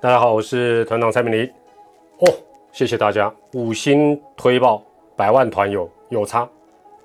[0.00, 1.46] 大家好，我是团长蔡明黎。
[2.18, 2.32] 哦，
[2.72, 4.82] 谢谢大家五星推爆
[5.16, 6.48] 百万团友有差，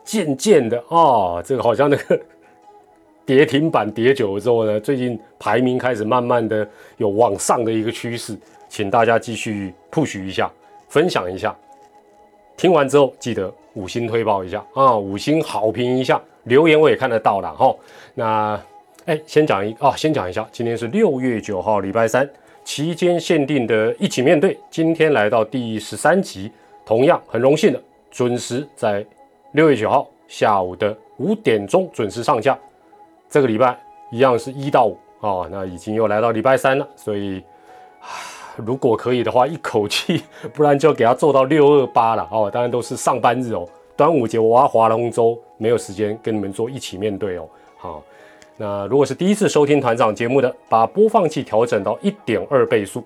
[0.03, 2.19] 渐渐的啊，这个好像那个
[3.25, 6.67] 跌停板跌久了之后呢，最近排名开始慢慢的
[6.97, 10.51] 有往上的一个趋势，请大家继续 push 一下，
[10.89, 11.55] 分享一下。
[12.57, 17.73] 听完之后记得五星推爆一下啊，五星好评一下，留言我也看得到了哈。
[18.13, 18.61] 那
[19.05, 22.29] 哎，先讲一啊，先讲一下，今天是六月九号，礼拜三。
[22.69, 26.51] 期间限定的一起面对，今天来到第十三集，
[26.85, 29.03] 同样很荣幸的准时在
[29.53, 32.55] 六月九号下午的五点钟准时上架。
[33.27, 33.75] 这个礼拜
[34.11, 37.43] 一样是一到五啊，那已经又来到礼拜三了，所以
[38.55, 40.21] 如果可以的话，一口气，
[40.53, 42.51] 不然就给他做到六二八了哦。
[42.53, 43.67] 当然都是上班日哦，
[43.97, 47.49] 端午节我要划龙舟，没有时间跟你们做一起面对哦。
[48.61, 53.01] 那如果是第一次收听团长节目的，把播放器调整到一点二倍速。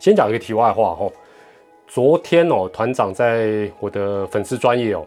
[0.00, 1.08] 先讲一个题外话哈，
[1.86, 5.06] 昨天哦，团长在我的粉丝专业哦，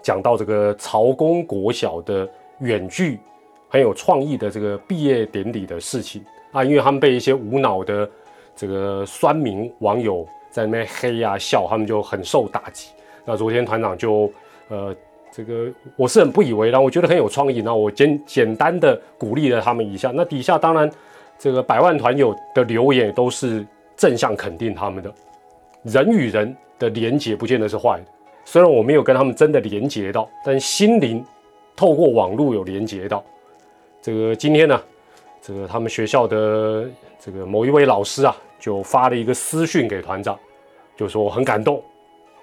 [0.00, 2.28] 讲到这个曹公国小的
[2.60, 3.18] 远距
[3.68, 8.08] 很有创意的这个毕业典礼的事情啊，因为他们被一些无脑的
[8.54, 12.90] 这个酸民网友在那边黑呀笑，他们就很受打击。
[13.24, 14.32] 那昨天团长就
[14.68, 14.94] 呃。
[15.30, 17.60] 这个我是很不以为然，我觉得很有创意。
[17.62, 20.10] 那我简简单的鼓励了他们一下。
[20.14, 20.90] 那底下当然，
[21.38, 23.64] 这个百万团友的留言都是
[23.96, 25.12] 正向肯定他们的。
[25.84, 28.06] 人与人的连接不见得是坏的，
[28.44, 31.24] 虽然我没有跟他们真的连接到，但心灵
[31.76, 33.24] 透过网络有连接到。
[34.02, 34.80] 这个今天呢，
[35.40, 36.88] 这个他们学校的
[37.20, 40.36] 这个某一位老师啊，就发了一个私讯给团长，
[40.96, 41.82] 就说很感动，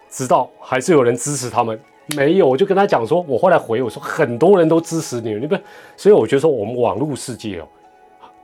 [0.10, 1.78] 知道还是有人支持他们。
[2.14, 5.58] 没有，我就跟他讲说，我后来回我说，很多人都支持你，你不，
[5.98, 7.68] 所以我觉得说，我们网络世界哦，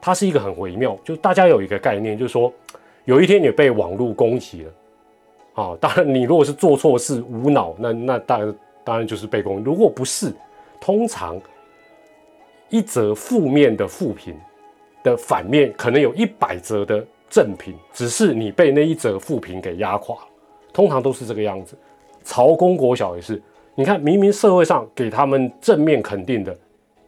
[0.01, 2.51] 它是一个很微妙，就大家有一个概念，就是说，
[3.05, 4.71] 有一天你被网络攻击了，
[5.53, 10.33] 啊，当然你如果是做错事无脑，那那当然当然就是被攻，如果不是，
[10.79, 11.39] 通常
[12.69, 14.35] 一则负面的负评
[15.03, 20.17] 的反面，可能有一百则的正评，只是你被那一则负评给压垮，
[20.73, 21.77] 通常都是这个样子。
[22.23, 23.39] 曹公国小也是。
[23.73, 26.55] 你看，明明社会上给他们正面肯定的，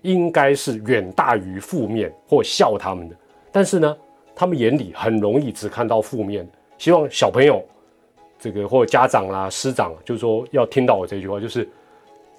[0.01, 3.15] 应该是远大于负面或笑他们的，
[3.51, 3.97] 但是呢，
[4.33, 6.47] 他们眼里很容易只看到负面。
[6.77, 7.61] 希望小朋友，
[8.39, 11.67] 这个或家长啦、师长，就是说要听到我这句话，就是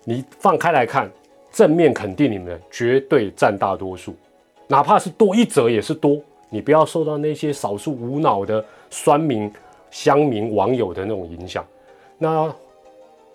[0.04, 1.08] 你放开来看，
[1.52, 4.16] 正面肯定你们绝对占大多数，
[4.66, 6.18] 哪怕是多一折也是多。
[6.48, 9.52] 你不要受到那些少数无脑的酸民、
[9.90, 11.62] 乡民、网友的那种影响。
[12.16, 12.50] 那。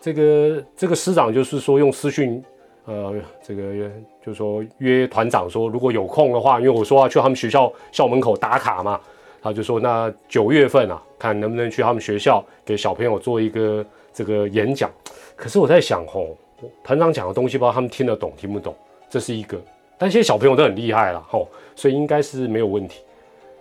[0.01, 2.43] 这个这个师长就是说用私讯，
[2.85, 3.89] 呃，这个
[4.25, 8.99] 就说约团长说如果有空的话，因为我说要去他们学校校门口打卡嘛，
[9.41, 14.89] 他就说那九月份啊，看能不能去他们学校给小朋友做一个这个演讲。
[15.35, 16.37] 可是我在想吼，
[16.83, 18.75] 团长讲的东西不知道他们听得懂听不懂，
[19.09, 19.59] 这是一个。
[19.97, 23.01] 但现在小朋友都很厉害了吼，所以应该是没有问题。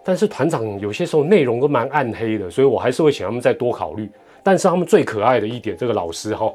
[0.04, 4.08] 但是团长有些时候内容都蛮暗黑的，所以我还是会请他们再多考虑。
[4.48, 6.50] 但是他们最可爱的一点，这个老师哈，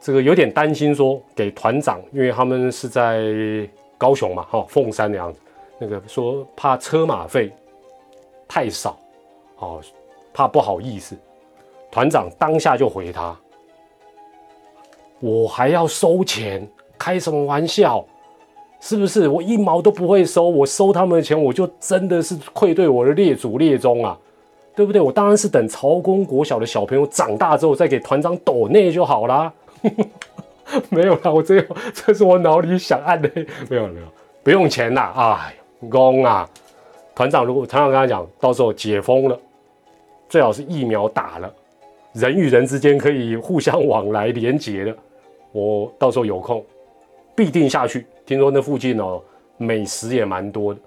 [0.00, 3.22] 这个有点担心说给团长，因为他们是在
[3.96, 5.38] 高雄嘛，哈，凤山那样子，
[5.78, 7.52] 那个说怕车马费
[8.48, 8.98] 太少，
[9.58, 9.80] 哦，
[10.32, 11.16] 怕不好意思。
[11.92, 13.38] 团长当下就回他
[15.22, 16.68] ：“我还要收钱？
[16.98, 18.04] 开什么玩笑？
[18.80, 19.28] 是不是？
[19.28, 24.18] 我一毛都不会收，我收他们的钱，我就真的是愧对我的列祖列宗啊！”
[24.76, 25.00] 对不对？
[25.00, 29.52] 我当然是等曹公国小的小朋友长大之后再给团长抖内就好啦。
[30.88, 31.60] 没有啦，我这
[31.92, 33.30] 这是我脑里想按的，
[33.68, 34.06] 没有没有，
[34.42, 35.12] 不用钱啦。
[35.14, 35.54] 哎，
[35.88, 36.48] 公啊，
[37.14, 39.38] 团长如果团长跟他讲，到时候解封了，
[40.28, 41.52] 最好是疫苗打了，
[42.14, 44.96] 人与人之间可以互相往来连接的，
[45.52, 46.64] 我到时候有空
[47.36, 48.06] 必定下去。
[48.24, 49.20] 听说那附近哦，
[49.58, 50.80] 美食也蛮多的。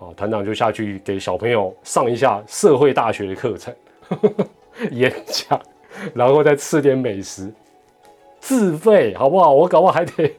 [0.00, 3.74] 啊，团长就下去给小朋友上一下社会大学的课程
[4.90, 5.60] 演讲，
[6.14, 7.52] 然后再吃点美食，
[8.40, 9.52] 自费好不好？
[9.52, 10.34] 我搞不好还得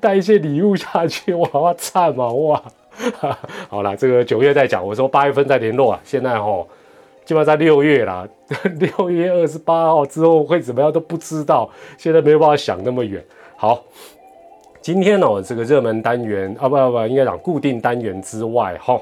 [0.00, 2.62] 带一些礼物下去，我好惨嘛哇！
[3.70, 6.00] 好了，这个九月再讲，我说八月份再联络啊。
[6.02, 6.66] 现在哈，
[7.24, 8.26] 基本上在六月啦，
[8.80, 13.24] 六月二十八号之后会怎么样都不知道，现在没有办法想那么远。
[13.54, 13.84] 好。
[14.86, 18.96] 今天呢，这个热门单元啊，不不不，应该讲固定单元之外，哈，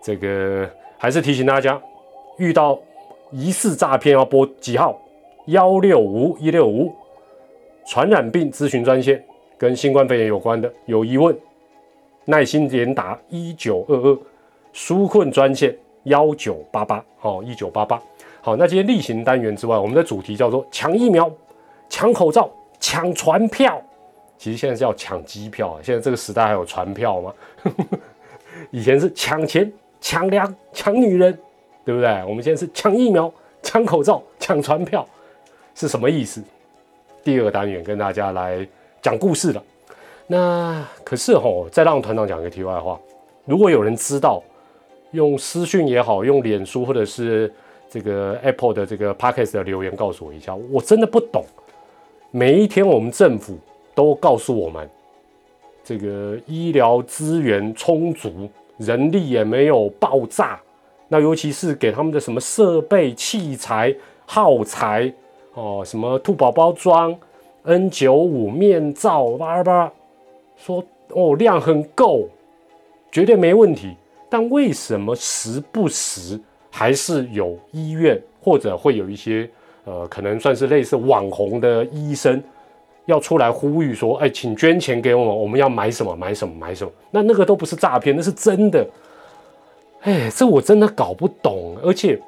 [0.00, 0.64] 这个
[0.96, 1.76] 还是提醒大家，
[2.36, 2.78] 遇到
[3.32, 4.96] 疑似诈骗要拨几号？
[5.46, 6.94] 幺六五一六五，
[7.84, 9.20] 传染病咨询专线，
[9.58, 11.36] 跟新冠肺炎有关的有疑问，
[12.26, 14.18] 耐心连打一九二二，
[14.72, 18.00] 纾困专线幺九八八，好，一九八八。
[18.40, 21.28] 好，那今天例行单元之外，我们的主题叫做抢疫苗、
[21.88, 22.48] 抢口罩、
[22.78, 23.82] 抢船票。
[24.44, 25.80] 其实现在是要抢机票啊！
[25.82, 27.32] 现在这个时代还有船票吗？
[28.70, 31.32] 以前是抢钱、抢粮、抢女人，
[31.82, 32.22] 对不对？
[32.28, 33.32] 我们现在是抢疫苗、
[33.62, 35.08] 抢口罩、抢船票，
[35.74, 36.42] 是什么意思？
[37.24, 38.68] 第二个单元跟大家来
[39.00, 39.64] 讲故事了。
[40.26, 43.00] 那可是吼，再让团长讲一个题外话：
[43.46, 44.42] 如果有人知道
[45.12, 47.50] 用私讯也好，用脸书或者是
[47.88, 51.42] 这个 Apple 的这个 Podcast 的留言告诉我一下，我真的不懂。
[52.30, 53.58] 每一天我们政府
[53.94, 54.88] 都告诉我们，
[55.82, 58.48] 这个医疗资源充足，
[58.78, 60.60] 人力也没有爆炸。
[61.08, 63.94] 那尤其是给他们的什么设备、器材、
[64.26, 65.12] 耗材。
[65.56, 67.16] 哦，什么兔宝宝装
[67.62, 69.92] N 九五面罩，叭叭，
[70.56, 72.28] 说哦量很够，
[73.12, 73.94] 绝对没问题。
[74.28, 79.48] 但为什么时不时还是有医院或者会有一些
[79.84, 82.42] 呃，可能算是类似网红的医生
[83.06, 86.90] 要出来呼吁说，哎，请捐钱给我们，我们要买什么买什么买什么？
[87.10, 88.86] 那那个都不是诈骗，那是真的。
[90.00, 91.76] 哎，这我真的搞不懂。
[91.82, 92.20] 而且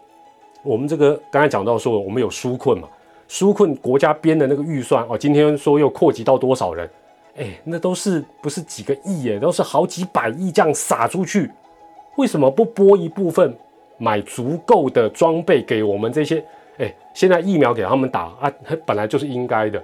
[0.62, 2.88] 我们这个刚才讲到说，我们有纾困嘛。
[3.28, 6.88] 纾困国家编的那个预算哦，今天说又扩及到多少人？
[7.36, 11.50] 哎，那都是不是几个亿耶，都是好几百亿这样撒出去。
[12.16, 13.54] 为什么不拨一部分
[13.98, 16.42] 买足够的装备给我们这些？
[16.78, 18.52] 哎，现在疫苗给他们打啊，
[18.86, 19.82] 本来就是应该的。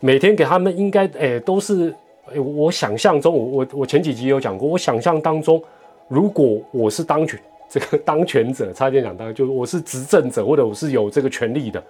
[0.00, 1.94] 每天给他们应该哎，都是
[2.32, 5.62] 哎，我想象中，我我我前几集有讲过，我想象当中，
[6.08, 7.38] 如果我是当权
[7.68, 11.82] 这个当权者，差点讲当，就是我是执政者或者我是有这个权利的。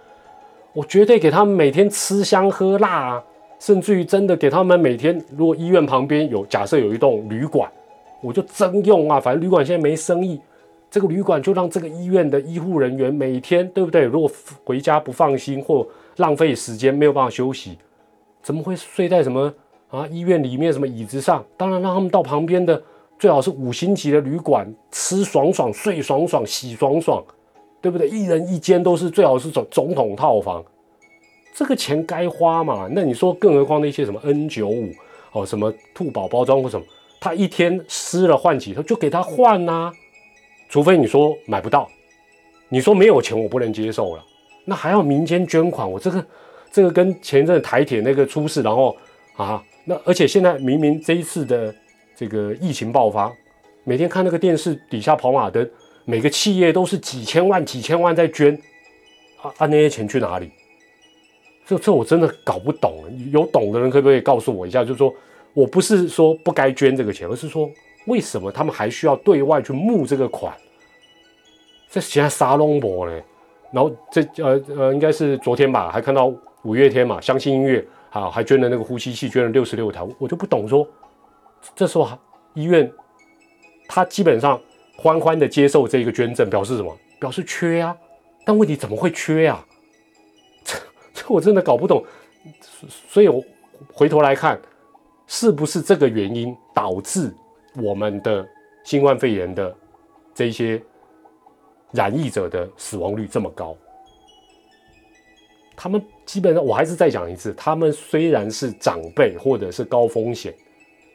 [0.73, 3.25] 我绝对给他们每天吃香喝辣啊，
[3.59, 7.71] 甚至于真的给他们每天，如果医院旁边有假设有一栋旅馆，
[8.21, 10.41] 我就征用啊，反正旅馆现在没生意，
[10.91, 14.03] 这个旅馆就让这个医院的医护人员每天，对不对？
[14.03, 14.31] 如果
[14.65, 15.87] 回家不放心或
[16.17, 17.79] 浪费时间没有办法休息，
[18.43, 19.53] 怎么会睡在什么
[19.89, 21.45] 啊医院里面什么椅子上？
[21.57, 22.83] 当然让他们到旁边的
[23.19, 27.25] 最好是五星级的旅馆，吃爽爽，睡爽爽，洗爽爽。
[27.83, 28.07] 对不对？
[28.11, 30.63] 一人一间都是最好是总总统套房，
[31.55, 32.87] 这个钱该花嘛？
[32.91, 34.91] 那你说，更何况那些什么 N 九五
[35.33, 36.85] 哦，什么兔宝包装或什么，
[37.19, 39.91] 他一天湿了换几套，就给他换呐。
[40.69, 41.89] 除非你说买不到，
[42.69, 44.23] 你说没有钱，我不能接受了。
[44.67, 46.23] 那还要民间捐款，我这个
[46.70, 48.96] 这个跟前一阵台铁那个出事，然后
[49.37, 51.75] 啊，那而且现在明明这一次的
[52.17, 53.32] 这个疫情爆发，
[53.84, 55.69] 每天看那个电视底下跑马灯。
[56.06, 58.58] 每个企业都是几千万、几千万在捐，
[59.43, 60.50] 啊啊，那些钱去哪里？
[61.67, 63.05] 这这我真的搞不懂。
[63.31, 64.82] 有懂的人可不可以告诉我一下？
[64.82, 65.14] 就是说
[65.52, 67.70] 我不是说不该捐这个钱，而是说
[68.06, 70.52] 为什么他们还需要对外去募这个款？
[71.90, 73.22] 这现在沙龙博呢？
[73.70, 76.32] 然后这呃呃，应该是昨天吧，还看到
[76.62, 80.07] 五月天嘛，相信音乐啊，还捐了那个呼吸器，捐了六十六台。
[80.19, 80.87] 我就不懂说，
[81.75, 82.09] 这时候
[82.55, 82.93] 医院
[83.89, 84.61] 他基本上。
[85.03, 86.95] 欢欢的接受这个捐赠，表示什么？
[87.19, 87.97] 表示缺啊！
[88.45, 89.67] 但问题怎么会缺啊？
[90.62, 90.77] 这
[91.15, 92.05] 这我真的搞不懂。
[93.09, 93.43] 所以我
[93.95, 94.61] 回头来看，
[95.27, 97.33] 是不是这个原因导致
[97.77, 98.47] 我们的
[98.84, 99.75] 新冠肺炎的
[100.34, 100.82] 这些
[101.93, 103.75] 染疫者的死亡率这么高？
[105.81, 110.55] 他们基本上，我还是再讲一次，他们虽然是长辈或者是高风险。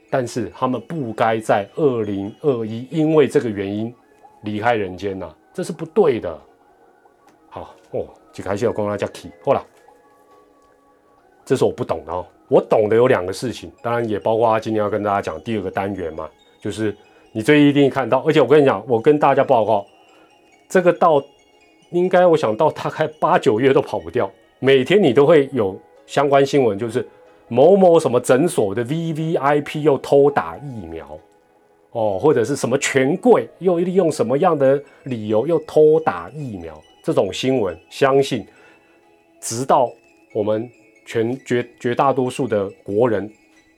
[0.08, 3.94] 但是他们不该在二零二一因为这个原因
[4.44, 6.40] 离开人间呐，这是不对的。
[7.50, 9.66] 好哦，就开始要跟大家提，好了，
[11.44, 12.26] 这是我不懂的哦。
[12.48, 16.30] 我懂的有两个事情，当然也包括他今天要跟大家讲第二个单元嘛，
[16.62, 16.96] 就是
[17.34, 19.86] 你最一定看到，而且我跟你讲，我跟大家报告，
[20.70, 21.22] 这个到
[21.90, 24.32] 应该我想到大概八九月都跑不掉，
[24.66, 27.08] 每天你都会有相关新闻，就是。
[27.48, 31.16] 某某什么诊所的 V V I P 又偷打疫苗，
[31.92, 36.74] 哦，或者是什么权贵又利用什么样的理由又偷打疫苗？
[37.04, 38.44] 这种新闻，相信
[39.40, 39.92] 直到
[40.34, 40.68] 我们
[41.06, 43.32] 全绝绝大多数的国人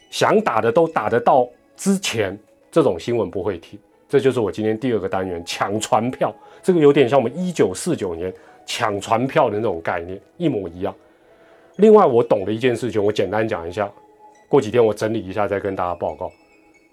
[0.09, 2.39] 想打的都打得到之前，
[2.71, 3.77] 这种新闻不会停。
[4.07, 8.33] 这就是我今天第二个单元抢船票，这个有点像我们一九四九年
[8.67, 10.93] 抢船票的那种概念，一模一样。
[11.77, 13.89] 另外，我懂的一件事情，我简单讲一下。
[14.47, 16.31] 过几天我整理一下，再跟大家报告。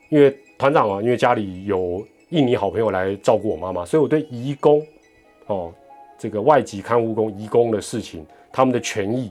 [0.09, 4.83] 因为团长啊，因为家里有印尼好朋友来照顾我妈妈，所以我对移工
[5.47, 5.73] 哦，
[6.19, 9.31] 这个外籍看护工移工的事情，他们的权益，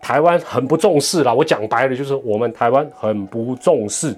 [0.00, 1.32] 台湾很不重视啦。
[1.32, 4.14] 我讲白了，就是我们台湾很不重视。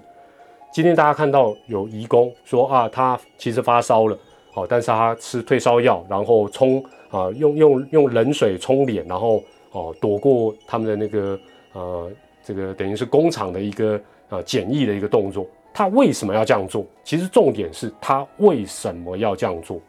[0.73, 4.19] 今天大家看到有移工说啊，他其实发烧了，
[4.53, 6.83] 好，但是他吃退烧药，然后冲
[7.13, 11.39] 啊，用用用冷水冲脸，然后哦躲过他们的那个
[11.75, 12.11] 呃
[12.43, 14.01] 这个等于是工厂的一个
[14.31, 15.47] 呃简易的一个动作。
[15.75, 16.85] 他为什么要这样做？
[17.05, 19.81] 其实重点是他为什么要这样做。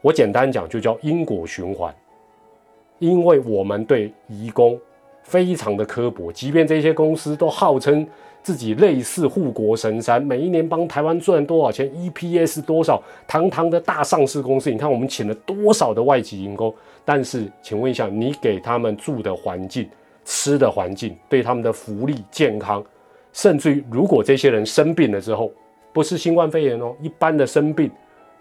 [0.00, 1.94] 我简单讲，就叫因果循环。
[2.98, 4.78] 因为我们对移工
[5.22, 8.06] 非常的刻薄，即便这些公司都号称
[8.42, 19.88] 自己类似护国神山，每一年帮台湾赚多少钱，EPS 多少，堂堂的大上市公司，你看我们请了多少的外籍员工，但是请问一下，你给他们住的环境、
[20.24, 22.84] 吃的环境，对他们的福利、健康。
[23.32, 25.50] 甚至于，如果这些人生病了之后，
[25.92, 27.90] 不是新冠肺炎哦，一般的生病，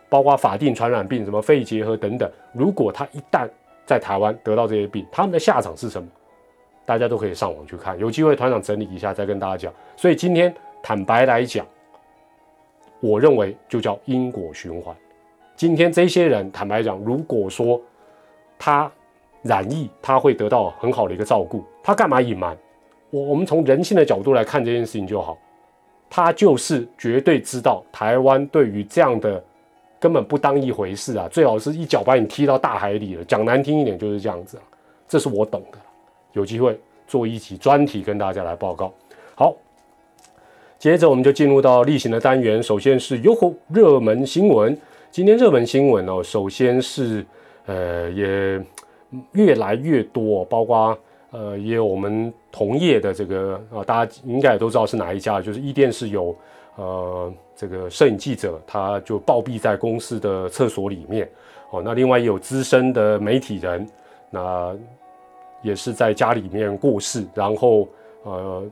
[0.10, 3.48] 包括法定传染病，什么肺结核等等，如果他一旦
[3.86, 6.10] 在台湾得到这些病，他们的下场是什么？
[6.86, 9.74] 大家都可以上网去看，有机会团长整理一下再跟大家讲。
[9.96, 11.66] 所以今天坦白来讲，
[13.00, 14.96] 我认为就叫因果循环。
[15.56, 17.80] 今天这些人坦白讲，如果说
[18.58, 18.92] 他
[19.44, 22.58] 染疫，他会得到很好的一个照顾，他干嘛隐瞒？
[23.10, 25.38] 我我们从人性的角度来看这件事情就好，
[26.10, 29.44] 他就是绝对知道台湾对于这样的
[30.00, 33.24] 根本不当一回事啊，最好是一脚把你踢到大海里了。
[33.26, 34.60] 讲难听一点就是这样子，
[35.08, 35.78] 这是我懂的。
[36.34, 38.94] 有机会做一期专题跟大家来报告。
[39.36, 39.56] 好，
[40.78, 44.78] 接着我们就进入到例行的单元，首先是优酷热门新闻。
[45.10, 47.26] 今天热门新闻哦，首先是
[47.66, 48.64] 呃也
[49.34, 50.98] 越来越多，包括。
[51.34, 56.36] 呃，也有我们同业的这个啊，大家应该也都知道是哪一家，就是一电是有
[56.76, 61.30] 呃这个摄影记者，他就暴毙在公司的厕所里面。
[61.70, 63.88] 哦，那另外也有资深的媒体人，
[64.30, 64.76] 那
[65.62, 67.26] 也是在家里面过世。
[67.34, 67.88] 然后
[68.24, 68.64] 呃，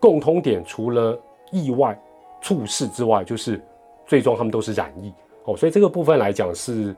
[0.00, 1.18] 共通点除了
[1.50, 1.98] 意外
[2.40, 3.60] 猝死之外，就是
[4.06, 5.12] 最终他们都是染疫。
[5.44, 6.94] 哦，所以这个部分来讲是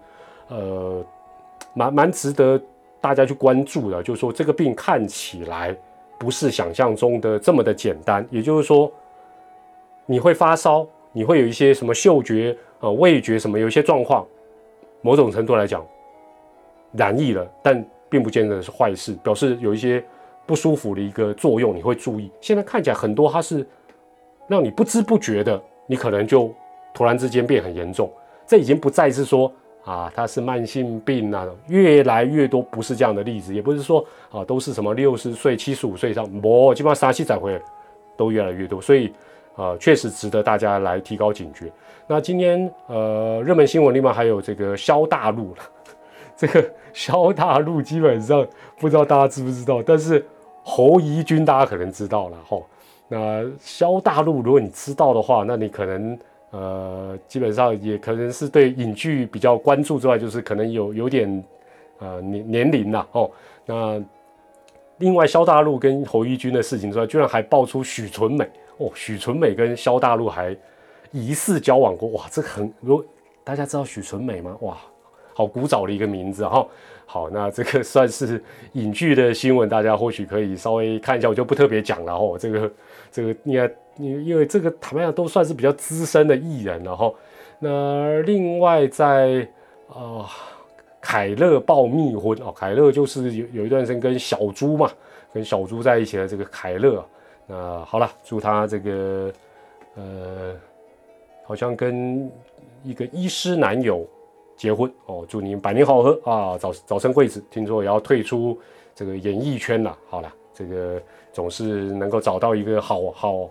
[0.49, 1.05] 呃
[1.75, 2.61] 蛮蛮值得。
[2.99, 5.77] 大家去关注的，就是说这个病看起来
[6.19, 8.27] 不是想象中的这么的简单。
[8.31, 8.91] 也就是说，
[10.07, 14.27] 你会发烧，你会有一些什么嗅觉、呃味觉什么有一些状况，
[15.03, 15.87] 某种程度来讲
[16.95, 20.03] 染疫了，但并不见得是坏事，表示有一些
[20.45, 22.31] 不舒服的一个作用，你会注意。
[22.41, 23.67] 现在看起来很多它是
[24.49, 26.53] 让你不知不觉的，你可能就
[26.95, 28.11] 突然之间变很严重，
[28.47, 29.53] 这已经不再是说。
[29.87, 37.57] 啊，它是慢性病啊，越来越多不是这样的例子，也不是说啊都是什么六十岁、七十五岁以上，不，基本上三七载回
[38.17, 39.13] 都越来越多，所以
[39.55, 41.71] 啊，确实值得大家来提高警觉。
[42.09, 45.63] 那今天呃热门新闻另外还有这个萧大陆了，
[46.37, 48.47] 这个萧大陆基本上
[48.79, 50.25] 不知道大家知不知道，但是
[50.63, 52.59] 侯怡君大家可能知道了哈。
[53.09, 56.19] 那萧大陆如果你知道的话，那你可能。
[56.53, 61.45] 呃，基本上也可能是对影剧比较关注之外，就是可能有有点
[61.99, 63.31] 呃年年龄啦哦。
[63.67, 64.01] 那
[64.99, 70.57] 另外，萧大陆跟侯怡君的事情之外，居然还爆出许纯美哦，许纯美跟萧大陆还
[71.11, 73.05] 疑似交往过哇，这很如
[73.45, 74.57] 大家知道许纯美吗？
[74.61, 74.79] 哇，
[75.37, 76.67] 好古早的一个名字哈。
[77.05, 82.39] 好，那这个算是影剧的新闻，大家或许可以稍微看一下，我就不特别讲了哦。
[82.41, 82.73] 这个
[83.13, 83.71] 这个应该。
[83.99, 87.11] 因因为这个坦白讲都算是比较资深的艺人了哈。
[87.59, 89.49] 那另外在
[89.89, 90.29] 啊
[91.01, 94.91] 凯乐报密婚哦，凯乐就是有有一段时间跟小猪嘛，
[95.33, 97.03] 跟小猪在一起的这个凯乐。
[97.47, 99.33] 那好了，祝他这个
[99.95, 100.55] 呃
[101.47, 102.31] 好像跟
[102.85, 104.07] 一个医师男友
[104.57, 107.45] 结婚哦，祝您百年好合啊，早早生贵子。
[107.51, 108.59] 听说也要退出
[108.95, 109.97] 这个演艺圈了。
[110.09, 111.01] 好了，这个
[111.33, 113.51] 总是能够找到一个好好。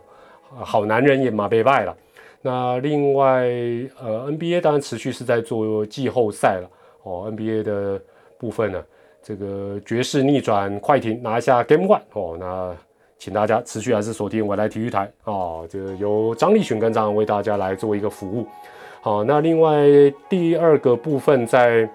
[0.58, 1.98] 好男人也马被拜了。
[2.42, 3.42] 那另外，
[4.00, 6.70] 呃，NBA 当然持续是在做季后赛了。
[7.04, 8.02] 哦，NBA 的
[8.38, 8.84] 部分呢，
[9.22, 12.02] 这个爵士逆转快艇拿下 Game One。
[12.14, 12.76] 哦，那
[13.18, 18.48] 请大家持续还是锁定未来体育台啊，这个由张立群跟张为大家来做一个服务。
[19.06, 19.86] 好，那另外
[20.28, 21.88] 第二个部分在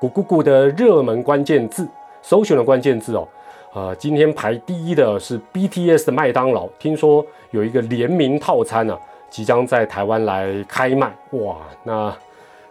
[0.00, 1.86] 咕咕咕的热门关键字
[2.22, 3.28] 搜寻的关键字哦。
[3.74, 11.14] 呃，今天排第一的是 BTS 的麦当劳，听说有一个联名套餐呢，即将在台湾来开卖。
[11.32, 12.16] 哇，那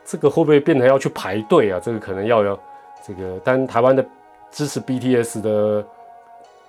[0.04, 1.80] 这个会不会变成要去排队啊？
[1.80, 2.60] 这个可能要有
[3.06, 4.04] 这个，但台湾的
[4.50, 5.86] 支持 BTS 的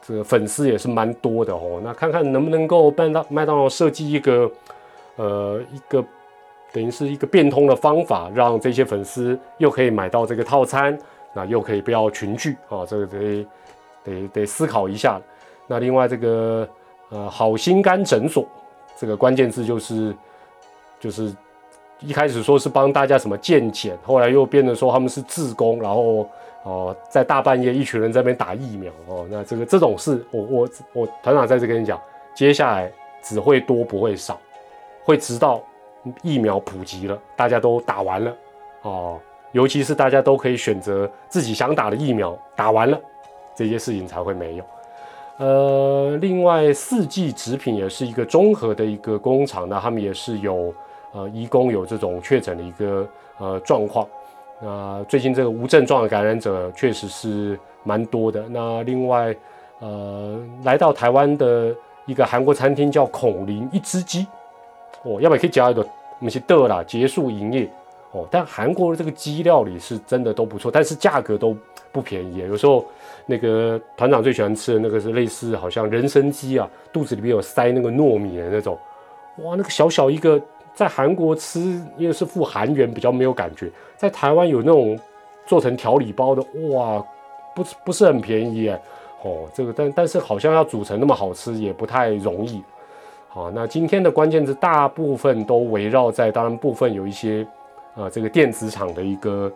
[0.07, 1.81] 这个粉丝也是蛮多的哦。
[1.83, 4.51] 那看看能不能够办到麦当劳设计一个
[5.17, 6.05] 呃一个
[6.75, 10.99] 等于是一个变通的方法，让这些粉丝又可以买到这个套餐，
[11.33, 13.47] 那又可以不要群聚啊，这个得。
[14.07, 15.19] 得得思考一下。
[15.67, 16.69] 那另外这个
[17.09, 18.47] 呃好心肝诊所，
[18.99, 20.15] 这个关键字就是
[21.01, 21.35] 就是
[22.01, 26.29] 一开始说是帮大家什么健检，后来又变成说他们是自工，然后
[26.65, 31.99] 哦，在大半夜一群人在那边打疫苗哦，那这个这种事，我我我团长在这跟你讲，
[32.35, 34.39] 接下来只会多不会少，
[35.03, 35.63] 会直到
[36.23, 38.37] 疫苗普及了，大家都打完了
[38.83, 39.19] 哦，
[39.53, 42.99] 尤其是大家都可以选择自己想打的疫苗，打完了，
[43.55, 44.65] 这些事情才会没有。
[45.37, 50.73] 呃，另外四季食品也是一个综合的一个工厂，那他们也是有
[51.13, 53.09] 呃，移工有这种确诊的一个
[53.39, 54.07] 呃状况。
[54.63, 58.45] 那最近这个无症状的感染者确实是蛮多的。
[58.49, 59.35] 那另外
[59.81, 61.75] 呃，来到台湾的
[62.07, 64.27] 一个韩国餐厅叫孔林一只鸡，
[65.05, 65.87] 哦，要不要可以加一个
[66.19, 67.71] 那些的啦，结束营业
[68.13, 68.27] 哦。
[68.31, 71.57] 但韩国的这个鸡料理是真的都不错，但是价格都
[71.93, 72.85] 不便宜，有时候。
[73.27, 78.79] 那个团长最喜欢吃的那个是类似好像人参鸡啊，肚子里面有塞那个糯米的那种，
[79.39, 80.39] 哇，那个小小一个，
[80.75, 81.59] 在韩国吃
[81.97, 85.01] 因为是付韩元比较没有感觉，在台湾有那种
[85.47, 87.03] 做成调理包的，哇，
[87.55, 88.79] 不不是很便宜哎，
[89.23, 92.63] 哦，这个但但是好像要煮成那么好吃也不太容易，
[93.35, 97.45] 好，那今天的关键字大部分都围绕在，当然部分有一些
[97.97, 99.53] 啊这个电子厂的一个。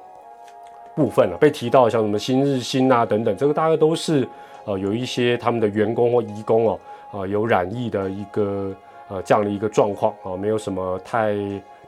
[0.96, 4.28] 部分了被提到像什么新日新啊等等，这个大概都是
[4.64, 6.80] 呃有一些他们的员工或义工哦
[7.12, 8.74] 啊有染疫的一个
[9.06, 11.36] 呃这样的一个状况啊，没有什么太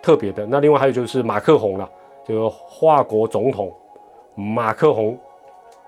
[0.00, 0.46] 特别的。
[0.46, 1.90] 那另外还有就是马克宏了，
[2.24, 3.74] 这个华国总统
[4.36, 5.18] 马克宏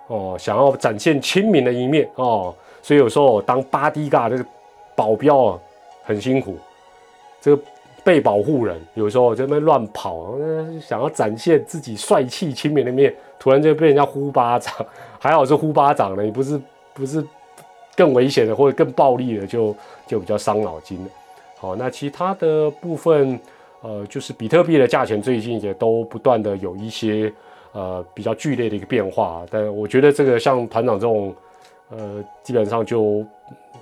[0.08, 4.44] 哦，想要展现亲民的一面哦，所以有时候当巴迪嘎这个
[4.96, 5.60] 保镖啊
[6.02, 6.56] 很辛苦，
[7.40, 7.62] 这个。
[8.04, 10.34] 被保护人有时候在那边乱跑，
[10.80, 14.74] 想要展现自己帅气亲民的面，突然就被人家呼巴掌，
[15.20, 16.60] 还好是呼巴掌的，你不是
[16.92, 17.24] 不是
[17.94, 19.72] 更危险的或者更暴力的，就
[20.04, 21.10] 就比较伤脑筋了。
[21.58, 23.38] 好，那其他的部分，
[23.82, 27.32] 呃，就是比特币的价钱最近也都不断的有一些
[27.70, 31.32] 呃比较剧烈的一个变化，但我觉得这个像团长这种，
[31.90, 33.24] 呃，基本上就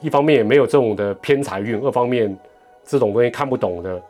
[0.01, 2.37] 一方面也没有这种的偏财运，二方面
[2.85, 4.03] 这种东西看不懂的。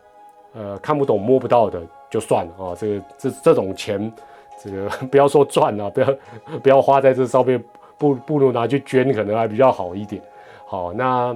[0.53, 4.13] 呃，看不懂摸不到的就算了啊，这个这这种钱，
[4.61, 6.09] 这个不要说赚了，不要
[6.61, 7.63] 不要花在这上面，
[7.97, 10.21] 不不如拿去捐，可能还比较好一点。
[10.67, 11.33] 好，那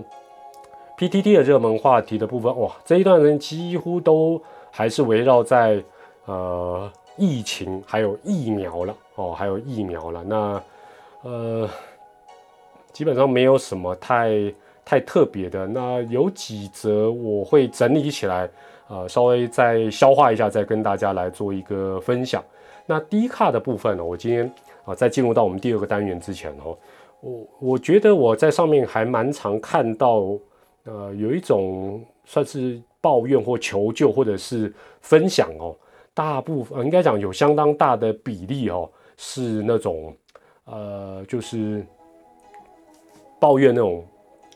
[0.98, 5.80] PTT 的热门话题的部分，哇，这一段人几乎都还是围绕在
[6.24, 10.24] 呃疫情，还有疫苗了哦，还有疫苗了。
[10.24, 10.62] 那
[11.22, 11.70] 呃，
[12.94, 14.30] 基本上没有什么太
[14.86, 15.66] 太特别的。
[15.66, 18.48] 那有几则我会整理起来。
[18.86, 22.44] 呃，稍微再消化一下，再跟大家来做一个分享。
[22.84, 24.52] 那低卡的部分呢，我今天
[24.84, 26.76] 啊，在进入到我们第二个单元之前哦，
[27.22, 30.38] 我我觉得我在上面还蛮常看到，
[30.84, 35.74] 呃，有一种算是抱怨或求救或者是分享哦，
[36.12, 40.14] 大部分应该讲有相当大的比例哦，是那种
[40.66, 41.82] 呃，就是
[43.44, 44.04] 抱怨那种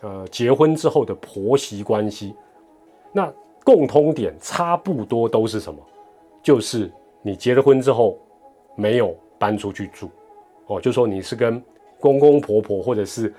[0.01, 2.35] 呃结婚之后的婆媳关系，
[3.13, 3.31] 那。
[3.65, 5.79] 共通点差不多都是什么？
[6.43, 8.19] 就是你结了婚之后
[8.77, 10.09] 没有搬出去住，
[10.69, 11.63] 哦，就说你是跟
[12.01, 13.35] 公公婆婆或者是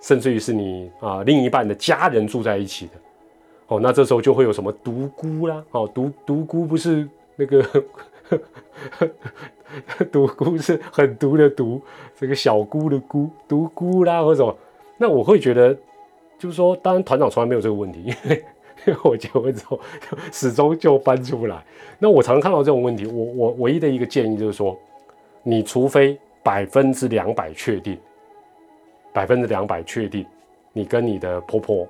[0.00, 2.92] 甚至于是你啊另一半的家人住在一起的，
[3.66, 7.62] 哦，那这时候就会有什么独孤啦，哦，独独孤不是那个
[10.10, 11.78] 独孤是很毒的毒，
[12.18, 14.56] 这个小姑的姑独孤啦或者，
[14.98, 15.74] 那我会觉得
[16.38, 18.44] 就是说，当然团长从来没有这个问题，因为
[18.86, 18.98] 因为。
[19.02, 19.78] 我结婚之后，
[20.32, 21.64] 始终就搬出来。
[21.98, 24.78] 那我常看到这种问题，我我唯一的一个建议就是说，
[25.42, 27.98] 你除非百分之两百确定，
[29.12, 30.24] 百分之两百确定，
[30.72, 31.86] 你跟你的婆婆、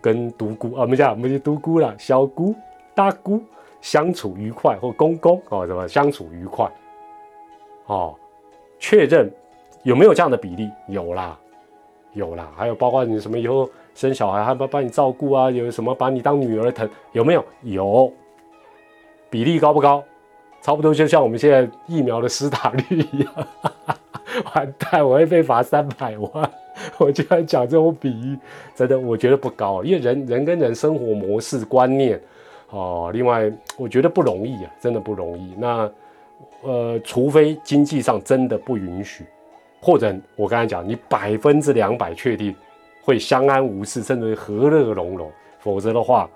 [0.00, 2.54] 跟独姑啊，我们讲我们就独姑了，小姑、
[2.94, 3.42] 大姑
[3.80, 6.70] 相处愉快，或公公哦，什么相处愉快，
[7.86, 8.14] 哦，
[8.78, 9.30] 确认
[9.82, 10.70] 有没有这样的比例？
[10.86, 11.38] 有啦，
[12.12, 13.68] 有啦，还有包括你什么以后。
[13.94, 15.50] 生小孩还帮帮你照顾啊？
[15.50, 16.88] 有什么把你当女儿疼？
[17.10, 17.44] 有没有？
[17.62, 18.12] 有，
[19.28, 20.04] 比例高不高？
[20.62, 23.34] 差不多就像我们现在疫苗的施打率一样。
[24.54, 26.48] 完蛋，我会被罚三百万。
[26.98, 28.38] 我居然讲这种比喻，
[28.76, 32.20] 真的我觉得不高，因为人人跟人生活模式观念
[32.70, 35.54] 哦，另外我觉得不容易啊，真的不容易。
[35.58, 35.90] 那
[36.62, 39.24] 呃，除非经济上真的不允许，
[39.80, 42.54] 或者我刚才讲，你百分之两百确定。
[43.00, 45.32] 会相安无事，甚至于和乐融融。
[45.60, 46.28] 否则的话，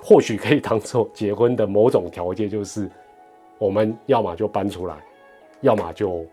[0.00, 2.90] 或许可以当做结婚的某种条件，就是
[3.56, 4.96] 我们要么就搬出来，
[5.60, 6.26] 要么就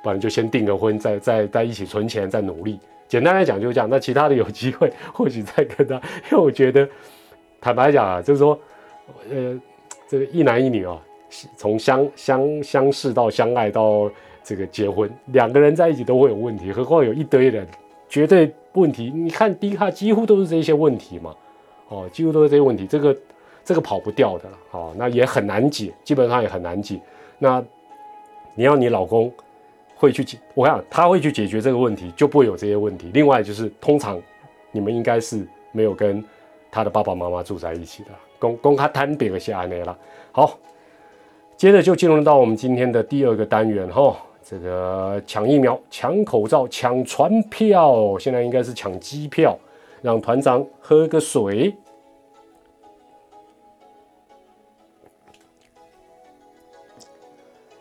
[0.00, 2.78] 不然就先订个婚，再再再一起存钱，再努力。
[3.08, 3.90] 简单来讲就是这样。
[3.90, 5.96] 那其他的有机会， 或许再跟他。
[6.30, 6.88] 因为我觉得，
[7.60, 8.56] 坦白讲啊，就是说，
[9.28, 9.60] 呃，
[10.06, 10.96] 这个一男一女啊，
[11.56, 14.08] 从相相相识到相爱到
[14.46, 17.66] 这个结婚，两个人在一起都会有问题，何况有一堆人，
[18.08, 19.10] 绝对问题。
[19.12, 21.34] 你看低卡几乎都是这些问题嘛，
[21.88, 23.16] 哦，几乎都是这些问题，这个
[23.64, 27.00] 这个跑不掉的了，哦，那也很难解，基本上也很难解。
[27.40, 27.60] 那
[28.54, 29.32] 你要你老公
[29.96, 33.10] 会去解，我想他会去解决这个问题，就不会有这些问题。
[33.12, 34.16] 另外就是通常
[34.70, 36.24] 你们应该是没有跟
[36.70, 38.10] 他的爸爸妈妈住在一起的。
[38.38, 39.98] 公公他摊别个下来了，
[40.30, 40.56] 好，
[41.56, 44.16] 接着就进入到我们今天的第二个单元哈，
[44.48, 49.58] 这个抢疫苗、抢口罩、抢船票，现在应该是抢机票，
[50.02, 51.74] 让团长喝个水。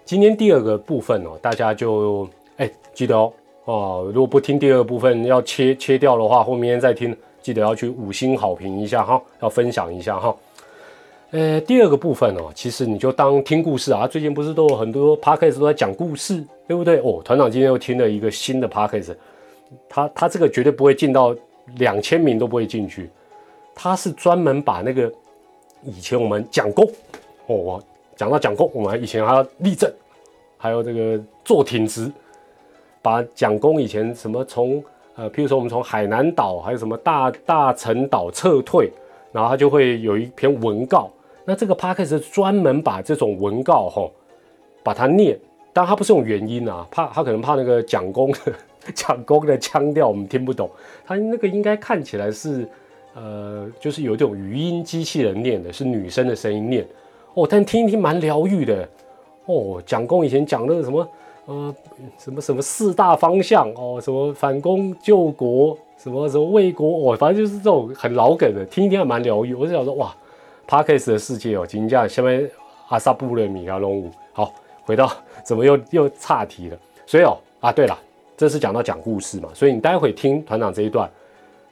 [0.04, 3.32] 今天第二个部分哦，大家就哎记得哦
[3.66, 10.36] 哦，如果不听第二个部分要切切掉的话，或明天再听，记得要去五星好评一下哈，要分享一下哈。
[11.36, 14.08] 呃，第二个部分哦，其实你就当听故事啊。
[14.08, 16.98] 最近不是都有很多 podcast 都在讲故事，对不对？
[17.00, 19.14] 哦，团长今天又听了一个新的 podcast，
[19.90, 21.36] 他他这个绝对不会进到
[21.76, 23.10] 两千名都不会进去，
[23.74, 25.12] 他是专门把那个
[25.84, 26.90] 以前我们讲功
[27.48, 27.84] 哦，
[28.16, 29.92] 讲到讲功，我们以前还要立正，
[30.58, 32.10] 还有这个坐挺直，
[33.02, 34.82] 把讲功以前什么从
[35.16, 38.90] 呃，譬如说我们从海南岛还有什么大大陈岛撤退，
[39.34, 41.12] 然后他就会有一篇文告。
[41.46, 44.10] 那这个 p a c k a g e 专门把这种文告哈，
[44.84, 45.40] 把它念，
[45.72, 48.34] 但他不是用原音啊，怕他可能怕那个讲功
[48.96, 50.68] 讲功的腔调我们听不懂，
[51.06, 52.68] 他那个应该看起来是
[53.14, 56.84] 呃，就是有这种语音机器人念的，是女生的声音念
[57.36, 58.90] 哦，但听一听蛮疗愈的
[59.46, 59.80] 哦。
[59.86, 61.08] 蒋公以前讲那个什么
[61.46, 61.76] 呃
[62.18, 69.54] 什么什么四大方向哦，什么反攻救国，什么什么为国哦，反正就是这种很老梗的，听一听还蛮疗愈。
[69.54, 70.16] 我就想说哇。
[70.68, 72.50] Parkes 的世界哦，金价下面
[72.90, 75.12] 阿萨布勒米亚龙五，好，回到
[75.44, 76.78] 怎么又又岔题了？
[77.06, 77.98] 所以哦啊，对了，
[78.36, 81.10] 这是讲到讲故事嘛，所以你待会听团长这一段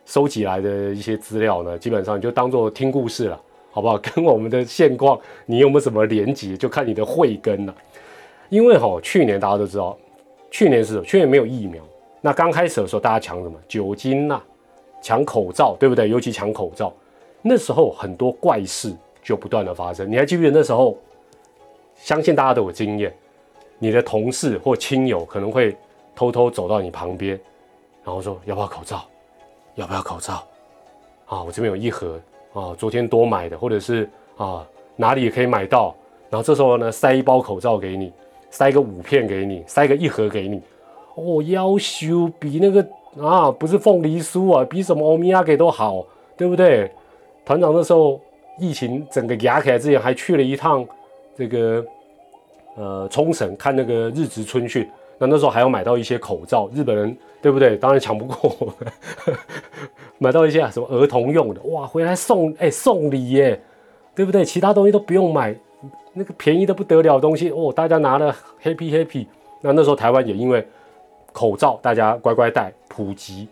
[0.06, 3.98] 收集来的一些资料呢，基本上就当做听故事了，好不好？
[4.16, 6.56] 跟我们的现况你有没有什么连结？
[6.56, 7.76] 就看你的慧根了。
[8.50, 9.98] 因为哈，去年大家都知道，
[10.52, 11.84] 去年是去年没有疫苗，
[12.22, 14.40] 那刚开始的时候大家抢什么酒精呐，
[15.02, 16.08] 抢口罩，对不对？
[16.08, 16.94] 尤其抢口罩。
[17.44, 20.98] 那时候很多怪事就不断的发生，你还记不记得那时候？
[21.96, 23.16] 相信大家都有经验，
[23.78, 25.78] 你的同事或亲友可能会
[26.16, 27.40] 偷偷走到你旁边，
[28.04, 29.06] 然后说要不要口罩？
[29.76, 30.44] 要不要口罩？
[31.28, 32.20] 啊，我这边有一盒
[32.52, 35.96] 啊，昨天多买的，或者是啊哪里也可以买到。
[36.30, 38.12] 然后这时候呢，塞一包口罩给你，
[38.50, 40.62] 塞个五片给你，塞个一盒给你。
[41.16, 42.86] 哦，要求比那个
[43.24, 46.92] 啊不是凤梨酥啊，比什么欧米茄给都好，对不对？
[47.46, 48.20] 团长那时候
[48.60, 50.86] 疫情整个压起来之前，还去了一趟
[51.36, 51.86] 这个
[52.76, 54.90] 呃冲绳看那个日职春训。
[55.20, 57.78] 那那时候还要买到一些口罩，日本人对不对？
[57.78, 59.38] 当然抢不过我们，
[60.18, 63.62] 买到一些什么儿童用的，哇，回来送哎送礼耶，
[64.16, 64.44] 对不对？
[64.44, 65.56] 其他东西都不用买，
[66.14, 69.28] 那个便宜的不得了东西哦，大家拿了 happy happy。
[69.62, 70.68] 那那时候台湾也因为
[71.32, 73.48] 口罩，大家乖乖戴，普及，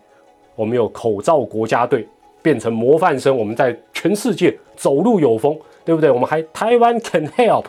[0.55, 2.07] 我们有口罩国家队。
[2.41, 6.09] 变成模范生，我们在全世界走路有风，对不对？
[6.09, 7.65] 我们还台湾 can help，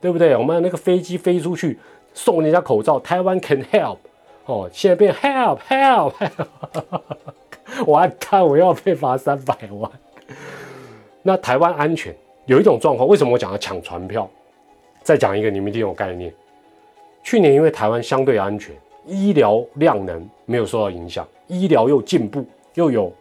[0.00, 0.36] 对不对？
[0.36, 1.78] 我们那个飞机飞出去
[2.14, 3.96] 送人家口罩，台湾 can help，
[4.46, 6.12] 哦，现在变 help help，
[7.86, 9.90] 我还看我要被罚三百万。
[11.22, 12.14] 那台湾安全
[12.46, 14.28] 有一种状况，为什么我讲要抢船票？
[15.02, 16.32] 再讲一个，你们一定有概念。
[17.24, 18.74] 去年因为台湾相对安全，
[19.06, 23.12] 医疗量能没有受到影响，医疗又进步，又有。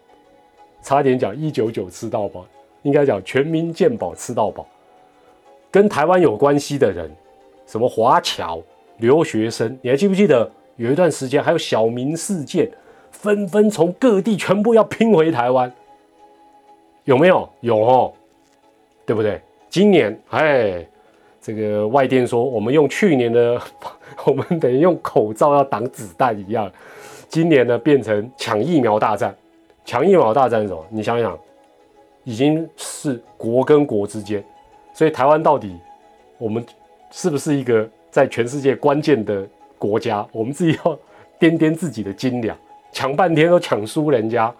[0.81, 2.45] 差点讲一九九吃到饱，
[2.81, 4.67] 应该讲全民健保吃到饱。
[5.69, 7.09] 跟台湾有关系的人，
[7.65, 8.61] 什么华侨、
[8.97, 12.69] 留学生，你还记不记得有一段时间还有小民事件，
[13.11, 15.71] 纷纷从各地全部要拼回台湾，
[17.05, 17.47] 有没有？
[17.61, 18.13] 有哦，
[19.05, 19.39] 对不对？
[19.69, 20.85] 今年哎，
[21.41, 23.61] 这个外电说我们用去年的，
[24.25, 26.69] 我们等于用口罩要挡子弹一样，
[27.29, 29.33] 今年呢变成抢疫苗大战。
[29.85, 30.85] 抢疫苗大战是什么？
[30.89, 31.37] 你想想，
[32.23, 34.43] 已经是国跟国之间，
[34.93, 35.77] 所以台湾到底
[36.37, 36.65] 我们
[37.11, 40.25] 是不是一个在全世界关键的国家？
[40.31, 40.97] 我们自己要
[41.39, 42.57] 掂掂自己的斤两，
[42.91, 44.53] 抢半天都抢输人家。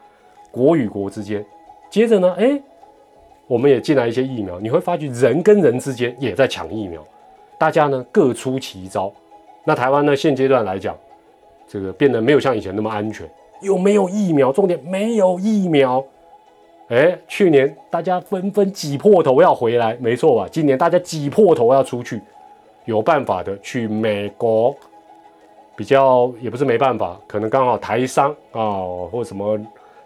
[0.53, 1.45] 国与国之间，
[1.89, 2.61] 接着呢，哎，
[3.47, 7.01] 我们也进来一些疫苗，你会发觉人跟人之间也在抢疫苗，
[7.57, 9.09] 大家呢各出奇招。
[9.63, 10.93] 那台湾呢，现阶段来讲，
[11.69, 13.25] 这个变得没有像以前那么安全。
[13.61, 14.51] 有没有疫苗？
[14.51, 16.03] 重点没有疫苗，
[16.89, 20.47] 哎，去年大家纷纷挤破头要回来，没错吧？
[20.51, 22.21] 今年大家挤破头要出去，
[22.85, 24.75] 有办法的去美国，
[25.75, 29.57] 比较也不是没办法，可能刚好台商啊，或什么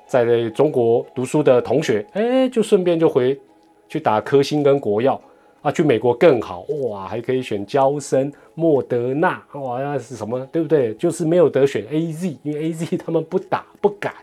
[0.06, 3.40] 在中国读书的同学，哎，就顺便就回
[3.88, 5.20] 去打科兴跟国药
[5.66, 10.40] 啊，去美国更好哇，还可以选交生、莫德纳哇，那是什么？
[10.52, 10.94] 对不对？
[10.94, 14.14] 就是没有得选 A Z，因为 A Z 他们不打不敢，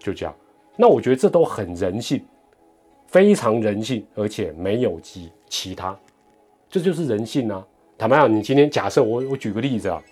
[0.00, 0.34] 就这样。
[0.76, 2.20] 那我觉得这都很人性，
[3.06, 5.96] 非常人性，而且没有其其他，
[6.68, 7.64] 这就是人性啊！
[7.96, 10.02] 坦白讲，你今天假设我我举个例子啊，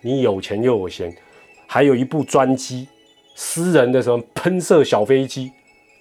[0.00, 1.12] 你有钱又有闲，
[1.66, 2.86] 还有一部专机，
[3.34, 5.50] 私人的什么喷射小飞机，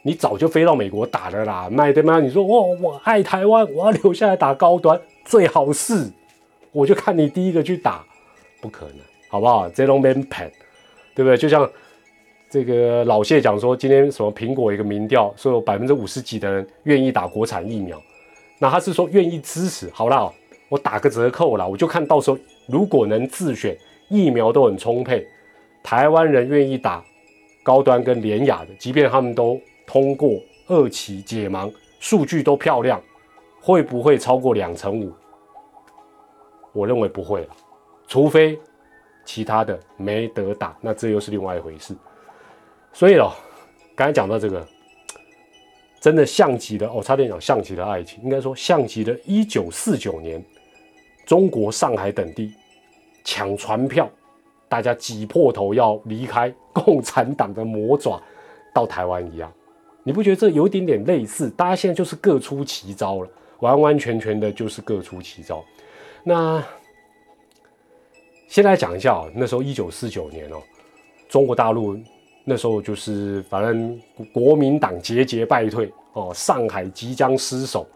[0.03, 2.19] 你早就飞到美国打了啦，卖对吗？
[2.19, 6.09] 你说哇，我爱台湾，我要留下来打高端，最好是
[6.71, 8.03] 我就看你第一个去打，
[8.61, 8.97] 不可能，
[9.29, 9.69] 好不好？
[9.69, 10.49] 这 man pen，
[11.15, 11.37] 对不对？
[11.37, 11.69] 就像。
[12.53, 17.97] 这个老谢讲说，今天什么苹果一个民调说有百分之五十几的人愿意打国产疫苗，
[18.59, 19.89] 那他是说愿意支持。
[19.93, 20.29] 好啦，
[20.67, 22.37] 我打个折扣啦，我就看到时候
[22.67, 23.73] 如果能自选
[24.09, 25.25] 疫苗都很充沛，
[25.81, 27.01] 台湾人愿意打
[27.63, 29.57] 高端跟廉雅的，即便他们都
[29.91, 33.01] 通过二期解盲，数据都漂亮，
[33.59, 35.11] 会不会超过两成五？
[36.71, 37.49] 我认为不会了，
[38.07, 38.57] 除非
[39.25, 41.93] 其他的没得打，那这又是另外一回事。
[42.93, 43.33] 所以哦，
[43.93, 44.65] 刚才讲到这个，
[45.99, 50.41] 真的像极了哦，差点讲像极了爱情，应该说像极了一九四九年
[51.25, 52.53] 中国上海等地
[53.25, 54.09] 抢船票，
[54.69, 58.23] 大家挤破头要离开共产党的魔爪
[58.73, 59.51] 到台湾一样。
[60.03, 61.49] 你不觉得这有一点点类似？
[61.51, 65.63] 大家现在就是各出奇招了，完完全全的就是各出奇招。
[66.23, 66.63] 那
[68.47, 70.61] 先来讲一下哦，那时候一九四九年哦，
[71.29, 71.97] 中国大陆。
[72.43, 74.01] 那时候就是反正
[74.33, 77.87] 国民党节节败退哦，上海即将失守，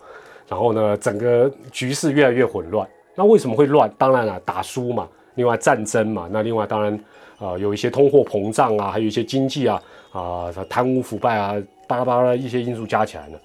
[0.47, 2.87] 然后呢，整个局势越来越混乱。
[3.15, 3.91] 那为什么会乱？
[3.97, 6.93] 当然了，打输嘛，另外战争嘛，那另外当然
[7.39, 11.55] 啊，有一些通货膨胀啊，还有一些经济啊啊贪污腐败啊，
[11.87, 13.39] 巴拉巴拉一些因素加起来呢。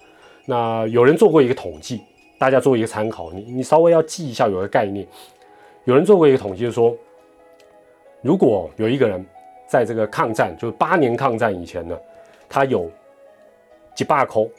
[0.45, 2.01] 那有人做过一个统计，
[2.37, 5.07] 大家做一个参考，你你稍微要记一下有个概念。
[5.85, 6.95] 有人做过一个统计，就是说，
[8.21, 9.25] 如果有一个人。
[9.67, 11.97] 在这个抗战，就是八年抗战以前呢，
[12.49, 12.91] 他有
[13.95, 14.49] 几把扣，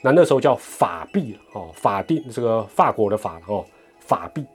[0.00, 3.64] 那那时候叫法币哦，法定这个法国的法哦，
[3.98, 4.46] 法币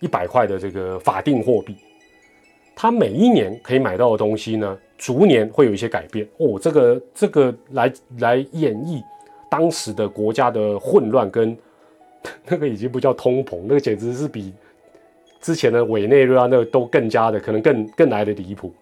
[0.00, 1.76] 一百块的这个法定货币，
[2.76, 6.58] 他每一年可以买到的东西呢，逐年会有一些改变哦。
[6.58, 9.02] 这个这个来来演绎
[9.48, 11.56] 当时的国家的混乱跟
[12.46, 14.52] 那个已经不叫通膨，那个简直是比
[15.40, 18.72] 之前的委内瑞拉那个都更加的可能更更来的离谱。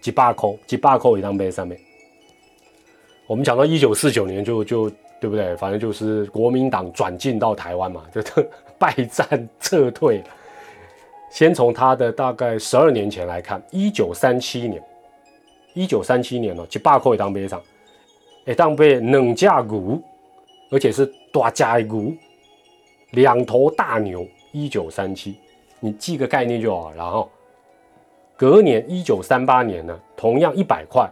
[0.00, 1.78] 几把扣，几把扣一张杯上面。
[3.26, 4.88] 我们讲到一九四九年，就就
[5.20, 5.56] 对不对？
[5.56, 8.22] 反正就是国民党转进到台湾嘛，就
[8.78, 10.22] 败战撤退。
[11.36, 14.82] 先从他的大概十二年前来看，一九三七年，
[15.74, 17.62] 一九三七年哦，几把扣一张杯上，
[18.46, 20.02] 一当杯冷架股，
[20.70, 22.14] 而且是大价股，
[23.10, 24.26] 两头大牛。
[24.50, 25.38] 一九三七，
[25.78, 27.30] 你记个概念就好，然后。
[28.34, 31.06] 隔年一九三八年呢，同样一百块，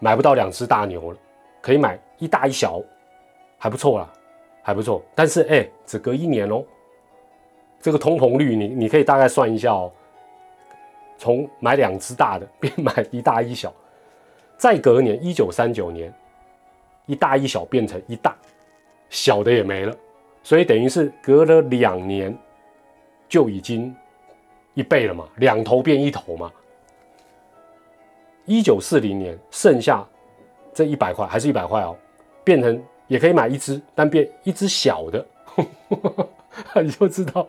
[0.00, 1.18] 买不到两只大牛了，
[1.62, 2.78] 可以买一大一小，
[3.56, 4.12] 还不错啦，
[4.60, 5.02] 还不错。
[5.14, 6.62] 但是哎，只隔一年哦，
[7.84, 9.92] 这个通膨率你你可以大概算一下哦，
[11.18, 13.70] 从买两只大的 变买一大一小，
[14.56, 16.10] 再隔年一九三九年，
[17.04, 18.34] 一大一小变成一大，
[19.10, 19.94] 小的也没了，
[20.42, 22.34] 所以等于是隔了两年
[23.28, 23.94] 就已经。
[24.72, 26.50] 一倍了嘛，两头变一头嘛。
[28.44, 30.04] 一九四零年剩下
[30.72, 31.96] 这一百块还是一百块哦，
[32.42, 35.26] 变成也可以买一只，但变一只小的，
[36.82, 37.46] 你就知道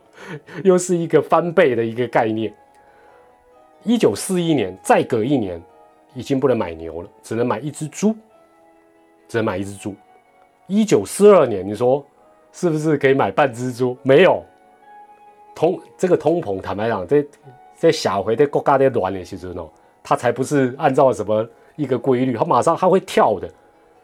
[0.63, 2.54] 又是一个翻倍的一个概念。
[3.84, 5.62] 一九四一年再隔一年，
[6.13, 8.15] 已经不能买牛了，只能买一只猪，
[9.28, 9.96] 只能买一只猪。
[10.68, 12.04] 一九四二年，你说
[12.52, 13.96] 是不是可以买半只猪？
[14.02, 14.44] 没有。
[15.54, 17.26] 通这个通膨，坦白讲，在
[17.76, 19.63] 在下回在国家的乱的时候呢，
[20.04, 23.48] 它才不是按照什么一个规律，它马上它会跳的，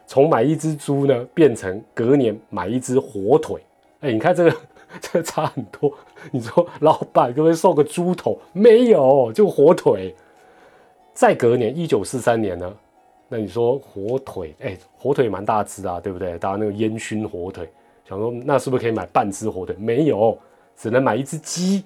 [0.06, 3.60] 从买一只猪呢变成隔年买一只火腿。
[4.00, 4.56] 哎，你看这个
[5.00, 5.92] 这差很多。
[6.30, 8.38] 你说老板可不可以送个猪头？
[8.52, 10.14] 没有，就火腿。
[11.14, 12.74] 再隔年一九四三年呢，
[13.28, 16.38] 那你说火腿，哎，火腿蛮大只啊，对不对？
[16.38, 17.68] 大家那个烟熏火腿，
[18.08, 19.74] 想说那是不是可以买半只火腿？
[19.78, 20.36] 没有。
[20.74, 21.84] 只能买一只鸡，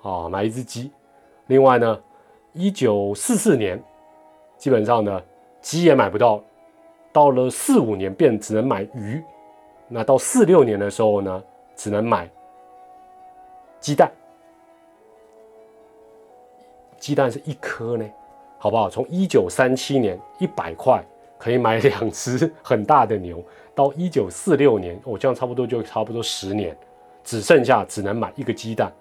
[0.00, 0.90] 啊，买一只鸡。
[1.48, 2.00] 另外呢，
[2.52, 3.82] 一九四四年，
[4.56, 5.20] 基本上呢，
[5.60, 6.40] 鸡也买不到。
[7.12, 9.20] 到了四五年，便只能买鱼。
[9.88, 11.42] 那到四六年的时候呢，
[11.80, 12.28] 只能买
[13.80, 14.12] 鸡蛋。
[16.98, 18.04] 鸡蛋是一颗呢，
[18.58, 18.90] 好不好？
[18.90, 21.02] 从一九三七年一百块
[21.38, 23.42] 可以买两只很大的牛，
[23.74, 26.76] 到一九四六年，哦，这样差不多就差不多十年，
[27.24, 28.92] 只剩下只能买一个鸡蛋。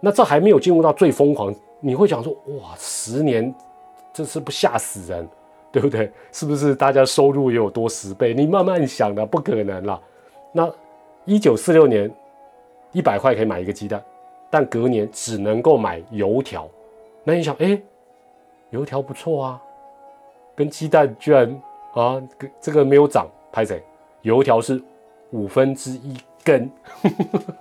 [0.00, 3.54] 那这还没有进入到最疯狂，你会想说，哇，十年，
[4.12, 5.28] 这是不吓死人？
[5.70, 6.10] 对不对？
[6.32, 8.34] 是不是大家收入也有多十倍？
[8.34, 10.00] 你慢慢想的，不可能啦。
[10.50, 10.68] 那
[11.24, 12.10] 一九四六年，
[12.92, 14.02] 一百块可以买一个鸡蛋，
[14.50, 16.68] 但隔年只能够买油条。
[17.22, 17.80] 那你想，哎，
[18.70, 19.62] 油条不错啊，
[20.54, 21.62] 跟鸡蛋居然
[21.94, 22.22] 啊，
[22.60, 23.82] 这个没有涨，拍谁？
[24.22, 24.82] 油条是
[25.30, 26.70] 五分之一根，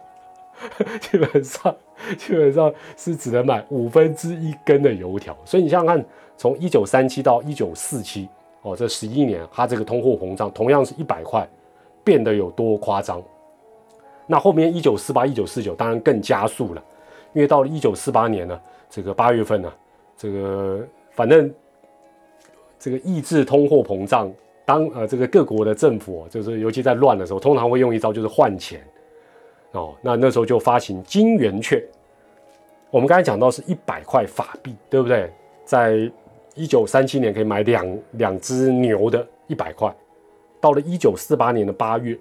[1.00, 1.76] 基本上
[2.18, 5.38] 基本上是只能买五分之一根的油条。
[5.46, 6.06] 所以你想想看。
[6.36, 8.28] 从一九三七到一九四七，
[8.64, 11.48] 哦，这十一年，它这个通货膨胀同样是一百块，
[12.04, 13.22] 变得有多夸张？
[14.26, 16.84] 那后面一九四八、一九四九当然更加速了，
[17.34, 18.60] 因为到了一九四八年呢，
[18.90, 19.74] 这个八月份呢，
[20.18, 21.54] 这个反正
[22.80, 24.32] 这个抑制通货膨胀，
[24.66, 28.82] 当呃这个各国的政府，就是尤其在乱的时候，通常会用一招就是换钱
[29.72, 31.84] 哦，那那时候就发行金圆券。
[32.92, 35.30] 我们刚才讲到是一百块法币，对不对？
[35.66, 36.12] 在
[36.56, 39.92] 一九三七年可以买两两只牛的一百块，
[40.62, 42.16] 到了一九四八年的八月，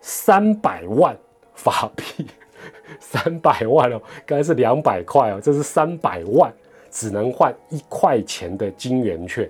[0.00, 1.16] 三百万
[1.54, 2.26] 法币，
[2.98, 6.52] 三百万哦，刚才是两百块哦，这是三百万，
[6.90, 9.48] 只能换一块钱的金圆券。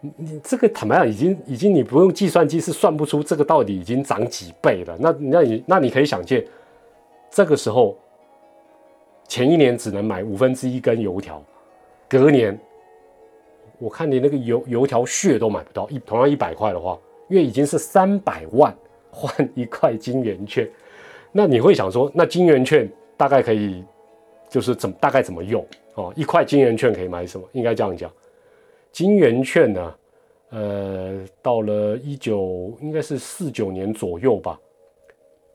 [0.00, 4.96] 你你这个坦白讲，已经已经你不用计算机是算不出这个到底已经涨几倍了。
[4.98, 6.42] 那那你那你可以想见，
[7.30, 7.96] 这个时候
[9.28, 11.42] 前一年只能买五分之一根油条。
[12.08, 12.58] 隔年，
[13.78, 16.98] 我看你那个油油条屑都买不到，一同样一百块的话，
[17.28, 18.74] 因为已经是三百万
[19.10, 20.68] 换一块金圆券，
[21.32, 23.84] 那你会想说，那金圆券大概可以
[24.48, 26.12] 就是怎大概怎么用哦？
[26.16, 27.46] 一块金圆券可以买什么？
[27.52, 28.10] 应该这样讲，
[28.90, 29.94] 金圆券呢，
[30.50, 34.58] 呃，到了一九应该是四九年左右吧，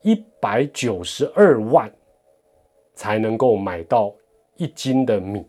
[0.02, 1.92] 一百九十二万
[2.94, 4.14] 才能够买到
[4.56, 5.44] 一斤的米。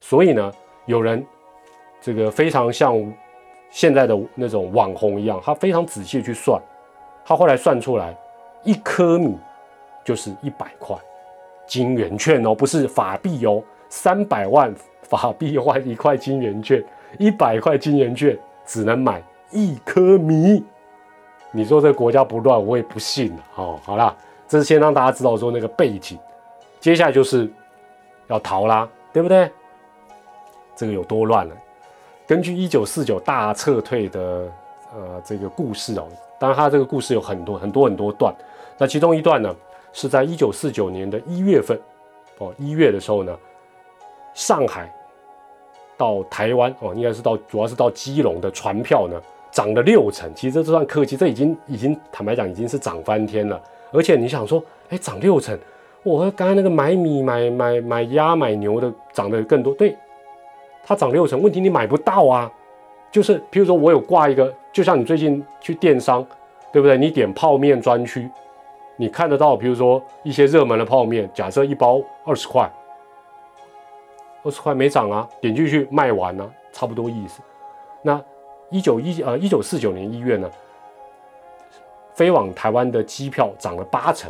[0.00, 0.52] 所以呢，
[0.86, 1.24] 有人
[2.00, 3.12] 这个非常像
[3.70, 6.62] 现在的那种网红一样，他非常仔细去算，
[7.24, 8.14] 他后来算出来，
[8.62, 9.38] 一颗米
[10.04, 10.96] 就是一百块
[11.66, 16.84] 金圆券哦，不是法币哦，三百万法币换一块金圆券，
[17.18, 20.62] 一百块金圆券只能买一颗米。
[21.50, 23.80] 你说这国家不乱，我也不信了哦。
[23.84, 24.14] 好啦，
[24.46, 26.18] 这是先让大家知道说那个背景，
[26.80, 27.50] 接下来就是
[28.26, 29.50] 要逃啦，对不对？
[30.76, 31.54] 这个有多乱了？
[32.26, 34.50] 根据一九四九大撤退的
[34.94, 36.06] 呃这个故事哦，
[36.38, 38.34] 当然它这个故事有很多很多很多段。
[38.78, 39.54] 那其中一段呢，
[39.92, 41.78] 是在一九四九年的一月份
[42.38, 43.36] 哦，一月的时候呢，
[44.34, 44.92] 上海
[45.96, 50.32] 到台湾哦，应该是到主要是到基隆的船票呢涨了六成。
[50.34, 53.60] 其实这算客气，这已经已经坦白讲已经是涨翻天了。
[53.92, 55.58] 而且你想说，哎，涨六成，
[56.02, 59.96] 我和刚才那个买米买买买鸭买牛的涨得更多，对。
[60.86, 62.52] 它涨六成，问题你买不到啊！
[63.14, 66.26] 就是，譬如说我有挂一个，就像你最近去电商，
[66.72, 66.98] 对不对？
[66.98, 68.28] 你点泡面专区，
[68.96, 72.68] 你看得到，比如说一些热门的泡面，假设一包二十块，
[74.42, 77.40] 二十块没涨啊，点进去卖完了，差不多意思。
[78.02, 78.20] 那
[78.68, 80.50] 一九一呃一九四九年一月呢，
[82.14, 84.28] 飞往台湾的机票涨了八成，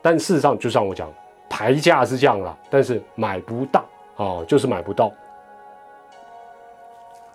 [0.00, 1.12] 但事实上就像我讲，
[1.48, 5.10] 牌价是这样了，但是买不到啊，就是买不到。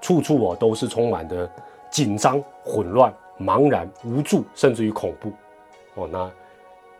[0.05, 1.49] 处处哦都是充满的
[1.89, 5.31] 紧张、混乱、茫然、无助，甚至于恐怖
[5.95, 6.07] 哦。
[6.11, 6.29] 那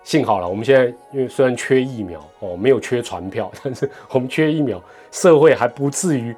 [0.04, 6.36] 幸好了，我们现在因为虽然缺疫苗哦，没有缺船票， 但是我们缺疫苗，社会还不至于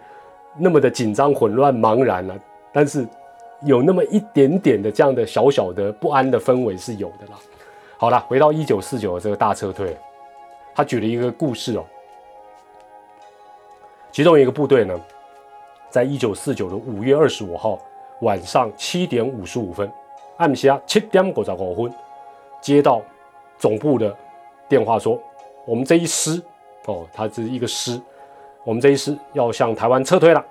[0.57, 2.37] 那么的紧张、混乱、茫然了。
[2.73, 3.07] 但是
[3.63, 7.39] 有那么一点点的这样的小小的不安的氛围是有的啦。
[7.97, 9.95] 好了，回到一九四九这个大撤退，
[10.75, 11.85] 他举了一个故事哦，
[14.11, 14.99] 其中一个部队呢。
[15.97, 17.79] 在一九四九的五月二十五号
[18.21, 19.91] 晚上七点五十五分，
[20.37, 21.91] 暗下七点五十五分，
[22.61, 23.01] 接到
[23.57, 24.15] 总部的
[24.69, 25.19] 电话说，
[25.65, 26.39] 我们这一师
[26.85, 27.99] 哦，他是一个师，
[28.63, 30.45] 我们这一师要向台湾撤退了，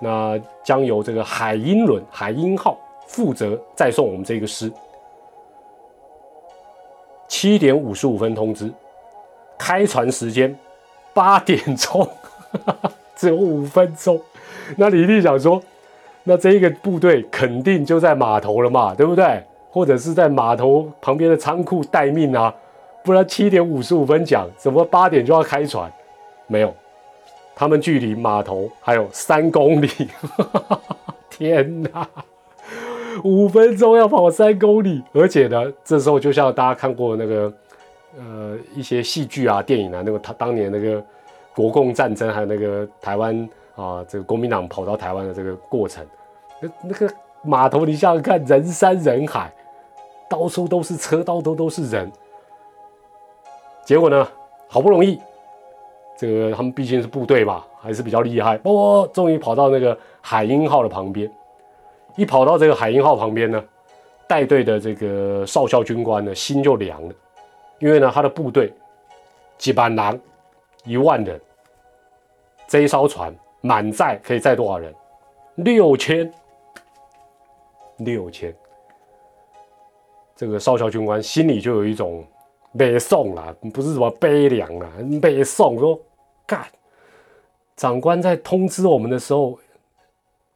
[0.00, 2.76] 那将由这个海鹰轮海鹰号
[3.06, 4.72] 负责再送我们这个师。
[7.28, 8.68] 七点五十五分通知，
[9.56, 10.58] 开船时间
[11.14, 12.08] 八点钟，
[13.14, 14.20] 只有五分钟。
[14.76, 15.62] 那你一定想说，
[16.24, 19.42] 那这一个部队肯定就在码头了嘛，对不对？
[19.70, 22.52] 或者是在码头旁边的仓库待命啊？
[23.02, 25.90] 不然七点五十五分讲，怎么八点就要开船？
[26.46, 26.74] 没有，
[27.54, 29.88] 他们距离码头还有三公里。
[31.30, 32.06] 天哪，
[33.24, 37.52] 五分钟要跑三公里，而且呢，这时候就像大家看过那个
[38.18, 41.02] 呃一些戏剧啊、电影啊，那个他当年那个
[41.54, 43.48] 国共战争，还有那个台湾
[43.80, 46.06] 啊，这个国民党跑到台湾的这个过程，
[46.60, 47.10] 那那个
[47.42, 49.50] 码头，你想想看，人山人海，
[50.28, 52.10] 到处都是车，到处都是人。
[53.84, 54.28] 结果呢？
[54.68, 55.18] 好不容易，
[56.16, 58.60] 这个他们毕竟是部队嘛，还是比较厉害。
[58.64, 61.28] 哦，终于跑到那个海鹰号的旁边。
[62.16, 63.64] 一跑到这个海鹰号旁边呢，
[64.28, 67.14] 带队的这个少校军官呢，心就凉了，
[67.78, 68.72] 因为呢，他的部队
[69.58, 70.16] 几班狼
[70.84, 71.40] 一万人，
[72.68, 74.94] 这一艘船满载可以载多少人？
[75.56, 76.32] 六千，
[77.98, 78.54] 六千。
[80.36, 82.24] 这个少校军官心里就有一种。
[82.78, 84.88] 北宋啦，不是什么悲凉啦，
[85.20, 86.00] 北宋说
[86.46, 86.64] 干，
[87.74, 89.58] 长官在通知我们的时候，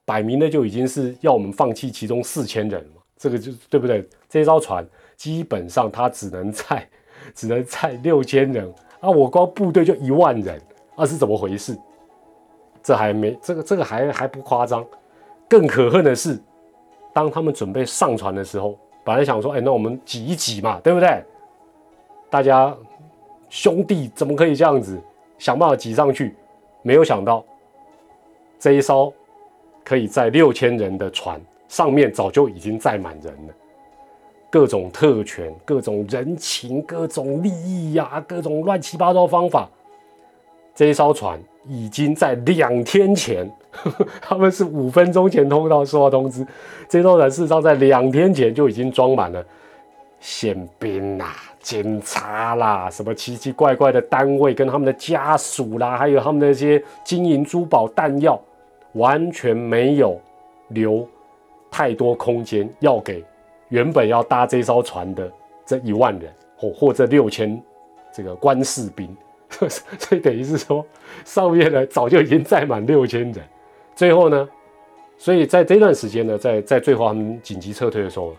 [0.05, 4.07] 摆明的就已经是要我们放弃其中四千人嘛，这个就对不对？
[4.29, 4.87] 这艘船
[5.17, 6.87] 基本上它只能载，
[7.33, 10.57] 只能载六千人啊，我光部队就一万人，
[10.95, 11.77] 啊是怎么回事？
[12.85, 14.85] 这还没这个这个还还不夸张，
[15.49, 16.39] 更可恨的是，
[17.11, 21.23] 当他们准备上船的时候，本来想说，哎，那我们挤一挤嘛，对不对？
[22.29, 22.77] 大家
[23.49, 25.01] 兄弟怎么可以这样子
[25.39, 26.35] 想办法挤上去？
[26.83, 27.43] 没有想到
[28.59, 29.11] 这一艘
[29.83, 33.53] 可以载六千人的船上面早就已经载满人了，
[34.51, 39.67] 各种特权、各种人情、各种利益呀，各种乱七八糟方法。
[40.75, 46.45] 这一艘船已经在两天前，呵 呵他们是五分钟前通到收到通知，
[46.87, 49.43] 这艘船事实上在两天前就已经装满了。
[50.21, 58.41] 宪兵啦、警察啦，什么奇奇怪怪的单位跟他们的家属啦，还有他们那些金银珠宝、弹药，
[58.93, 60.19] 完全没有
[60.69, 61.07] 留
[61.69, 63.23] 太多空间要给
[63.69, 65.31] 原本要搭这艘船的
[65.63, 67.61] 这一万人或或这六千
[68.11, 69.15] 这个官士兵，
[69.99, 70.85] 所以等于是说
[71.23, 73.35] 上面呢早就已经载满六千人，
[73.95, 74.47] 最后呢，
[75.17, 78.35] 所以在这段时间呢，在在最后他们紧急撤退的时候。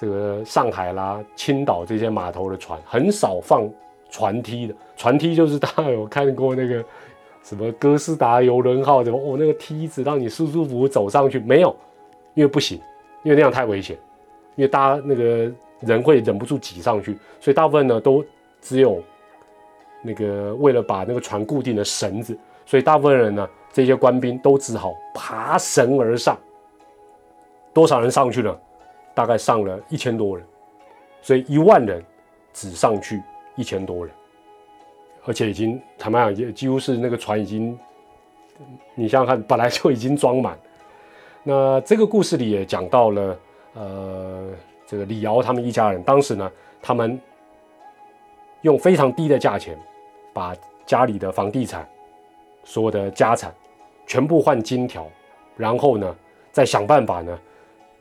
[0.00, 3.68] 这个上海啦、青岛这些码头的船很少放
[4.08, 6.84] 船梯的，船梯就是大家有看过那个
[7.42, 11.74] 什么哥斯达游轮号什么哦，那个梯子让你舒舒服服走上去，没有，
[12.34, 12.80] 因为不行，
[13.24, 13.98] 因为那样太危险，
[14.54, 18.24] 因为大家那个人会忍不住挤上去，所以大部分呢都
[18.60, 19.02] 只有
[20.08, 26.38] 那个为了把那个船固定的绳子，所以大部分人呢这些官兵都只好爬绳而上，
[27.74, 28.58] 多少人上去了？
[29.14, 30.46] 大概上了一千多人，
[31.20, 32.02] 所以一万人
[32.54, 33.22] 只上去
[33.56, 34.14] 一千多人，
[35.26, 37.78] 而且已经坦白讲，也几乎是那个船已经，
[38.94, 40.58] 你想想看，本来就已经装满。
[41.42, 43.38] 那这个故事里也讲到了，
[43.74, 44.48] 呃，
[44.86, 46.50] 这个李瑶他们一家人，当时呢，
[46.80, 47.20] 他们
[48.62, 49.76] 用非常低的价钱
[50.38, 50.54] 把
[50.86, 51.84] 家里的房地产、
[52.62, 53.52] 所有的家产
[54.06, 55.04] 全部换金条，
[55.56, 56.16] 然后呢，
[56.52, 57.36] 再想办法呢。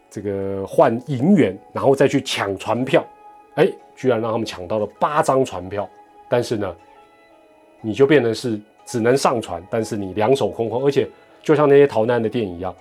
[0.10, 3.06] 这个换银元，然后再去抢船票，
[3.56, 5.88] 哎，居然让他们抢到了八张船票。
[6.30, 6.74] 但是呢，
[7.82, 10.86] 你就变成是只能上船，但是你两手空空。
[10.86, 11.10] 而且
[11.44, 12.74] 就像那些逃难的店一样，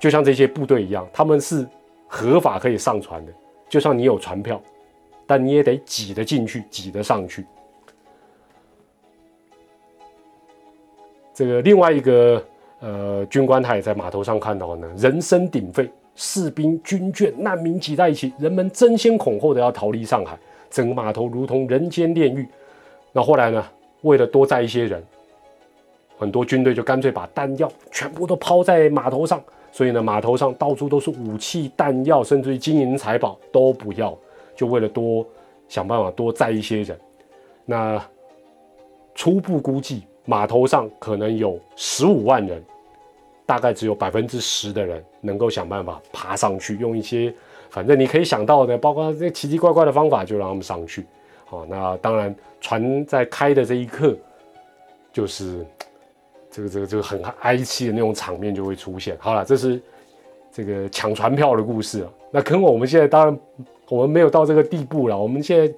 [0.00, 1.64] 就像这些部队一样，他们是
[2.08, 3.32] 合法可以上船的。
[3.68, 4.60] 就像你有船票，
[5.26, 7.46] 但你也得挤得进去，挤得上去。
[11.34, 12.42] 这个另外一个
[12.80, 15.90] 呃军官，他也在码头上看到呢，人声鼎沸。
[16.16, 20.38] 士兵、军眷、难民挤在一起，人们争先恐后的要逃离上海，
[20.70, 22.46] 整个码头如同人间炼狱。
[23.10, 23.66] 那后来呢？
[24.02, 25.02] 为了多载一些人，
[26.16, 29.42] 很多军队就干脆把弹药全部都抛在码头上。
[29.72, 34.16] 所以呢，码头上到处都是武器、弹药，甚至于金银财宝都不要，
[34.54, 35.26] 就为了多
[35.68, 36.96] 想办法多载一些人。
[37.64, 38.00] 那
[39.16, 42.62] 初步估计，码头上可能有十五万人。
[43.46, 47.30] 大概只有百分之十的人能够想办法爬上去，用一些
[47.68, 51.04] 反正你可以想到的，包括这奇奇怪怪的方法，就让他们上去。
[51.44, 54.16] 好，那当然船在开的这一刻，
[55.12, 55.62] 就是
[56.50, 59.14] 这个这个这个很哀戚的那种场面就会出现。
[59.20, 59.78] 好了，这是
[60.50, 62.10] 这个抢船票的故事啊。
[62.30, 63.38] 那跟我们现在当然
[63.90, 65.18] 我们没有到这个地步了。
[65.18, 65.70] 我们现在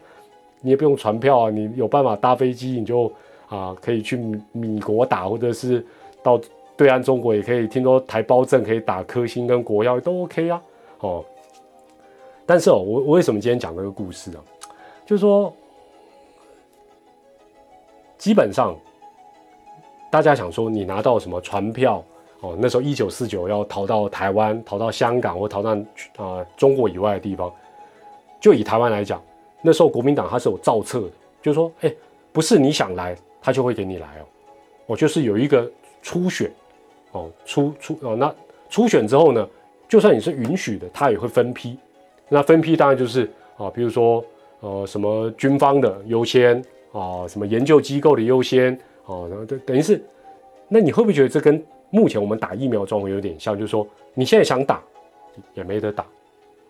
[0.60, 3.12] 你也不用船票啊，你有办法搭飞机，你就
[3.48, 4.16] 啊可以去
[4.52, 5.84] 米国打，或者是
[6.22, 6.40] 到。
[6.78, 10.62] 对岸中国也可以，听说台胞证可以打科兴跟国药都 OK 啊，
[10.98, 11.24] 哦。
[12.44, 14.44] 但是哦，我我为什么今天讲这个故事啊？
[15.06, 15.50] 就是说，
[18.18, 18.76] 基本上
[20.10, 22.04] 大家想说，你拿到什么船票
[22.40, 22.54] 哦？
[22.58, 25.74] 那时候一九四九要逃到台湾、逃到香港或逃到
[26.18, 27.50] 啊中国以外的地方，
[28.38, 29.18] 就以台湾来讲，
[29.62, 31.94] 那时候国民党它是有造册的，就是说，哎，
[32.32, 33.16] 不是你想来，
[33.46, 34.26] 他就会给你来哦。
[34.86, 35.70] 我就是有一个
[36.02, 36.50] 初选
[37.12, 38.34] 哦，初初哦，那
[38.68, 39.48] 初选之后呢，
[39.88, 41.78] 就算你是允许的，他也会分批。
[42.28, 44.24] 那分批当然就是啊，比如说
[44.58, 48.74] 呃什么军方的优先啊，什么研究机构的优先
[49.06, 50.04] 啊，然后等等于是，
[50.66, 53.56] 那你会不会觉得这跟目前我们打疫苗状况有点像？
[53.56, 54.82] 就是说你现在想打
[55.54, 56.04] 也没得打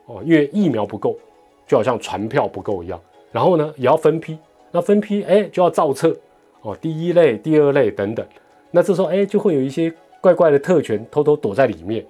[0.04, 1.16] 哦，因为疫苗不够，
[1.66, 3.00] 就好像船票不够一样。
[3.32, 4.38] 然后呢也要分批，
[4.70, 6.14] 那分批哎就要造册
[6.66, 8.26] 哦，第一类、第二类等等。
[8.70, 12.04] 那这时候哎就会有一些怪怪的特权偷偷躲在里面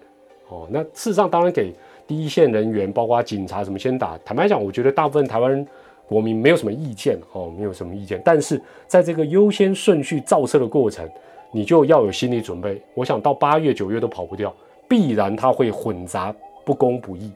[0.48, 0.66] 哦。
[0.70, 1.72] 那事实上当然给。
[2.08, 4.16] 第一线人员，包括警察，什么先打？
[4.24, 5.66] 坦白讲，我觉得大部分台湾
[6.06, 8.22] 国民没有什么意见哦，没有什么意见。
[8.24, 11.04] 但是在这个优先顺序造车的过程，
[11.50, 12.80] 你就要有心理准备。
[12.94, 14.54] 我想到八月、九月都跑不掉，
[14.86, 16.32] 必然它会混杂、
[16.64, 17.32] 不公不义。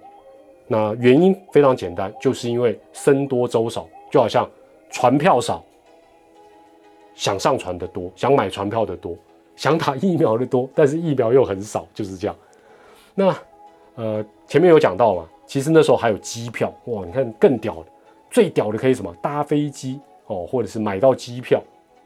[0.69, 4.49] 那原因非常简单，就是因为僧多粥少，就好像
[4.89, 5.65] 船票少，
[7.21, 9.15] 想上船的多，想买船票的多，
[9.57, 12.35] 想打疫苗的多， 但是疫苗又很少，就是这样。
[13.15, 13.37] 那。
[13.97, 17.87] 呃，前面有讲到嘛，其实那时候还有机票哇，你看更屌的，
[18.31, 21.63] 最屌的可以什么搭飞机哦，或者是买到机票，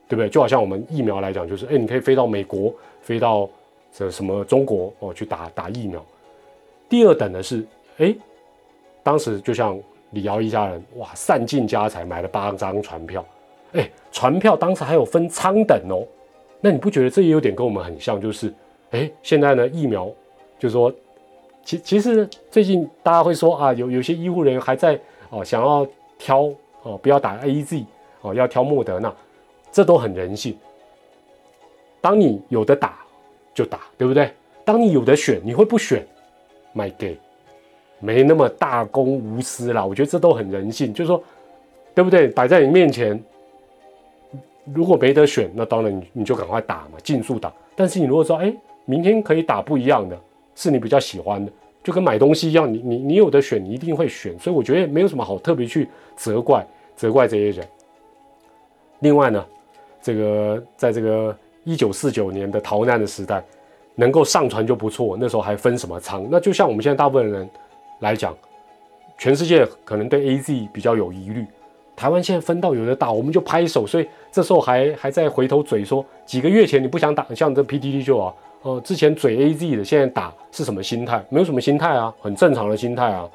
[0.08, 0.28] 对不对？
[0.28, 3.48] 就好像我们疫苗来讲，就是哎，你可以飞到美国，飞到
[3.92, 6.04] 这什么中国哦去打打疫苗。
[6.88, 7.64] 第二等的是，
[7.98, 8.12] 哎，
[9.04, 9.78] 当时就像
[10.10, 13.24] 李瑶一家人哇，散尽家财买了八张船票，
[13.74, 16.06] 哎，船票当时还有分舱等哦，
[16.60, 18.20] 那你不觉得这也有点跟我们很像？
[18.20, 18.52] 就是
[18.90, 20.10] 哎，现在呢疫苗
[20.58, 20.92] 就是说。
[21.66, 25.00] 其其实最近大家会说啊，有有些医护人员还在
[25.30, 25.86] 哦，想要
[26.18, 26.52] 挑
[26.82, 27.82] 哦，不要打 A Z
[28.20, 29.10] 哦，要挑莫德纳，
[29.72, 30.54] 这都很人性。
[32.02, 32.98] 当你有的打
[33.54, 34.30] 就打，对不对？
[34.62, 36.06] 当你有的选，你会不选
[36.74, 37.16] ？My gay，
[37.98, 39.82] 没那么大公无私啦。
[39.82, 41.24] 我觉得这都很人性，就是说，
[41.94, 42.28] 对不对？
[42.28, 43.18] 摆在你面前，
[44.72, 47.52] 如果没得选，那当然你你就赶快打嘛，尽速打。
[47.74, 48.54] 但是你如果说，哎，
[48.84, 50.18] 明天可以打不一样的。
[50.56, 51.50] 是你比较喜欢的，
[51.82, 57.66] 就跟买东西一样，你你你有的选，你一定会选，所以我觉得没有什么好特别去责怪责怪这些人。
[59.00, 59.44] 另外呢，
[60.00, 63.42] 这个在这个一九四九年的逃难的时代，
[63.96, 65.16] 能够上船就不错。
[65.18, 66.24] 那时候还分什么舱？
[66.30, 67.50] 那就像我们现在大部分人
[67.98, 68.32] 来讲，
[69.18, 71.44] 全世界可能对 A Z 比较有疑虑，
[71.96, 73.86] 台湾现在分到有的打，我们就拍手。
[73.86, 78.34] 所以这时候还还在回头嘴说，几个月前你不想打，像这 P D D 就啊。
[78.62, 81.22] 哦，之前嘴 A Z 的，现在打是什么心态？
[81.28, 83.28] 没有什么心态啊，很正常的心态啊。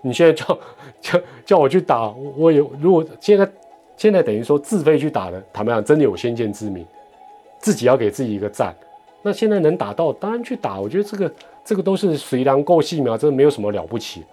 [0.00, 0.58] 你现在叫
[1.02, 3.46] 叫叫我去打，我有如果现在
[3.94, 6.82] 现在等于说自费去打的，坦白讲真的有先见之明，
[7.58, 8.74] 自己要给自己一个赞。
[9.20, 10.80] 那现在能打到，当然去打。
[10.80, 11.32] 我觉得这个
[11.62, 14.24] 这个都是随良够细苗，真的没有什么了不起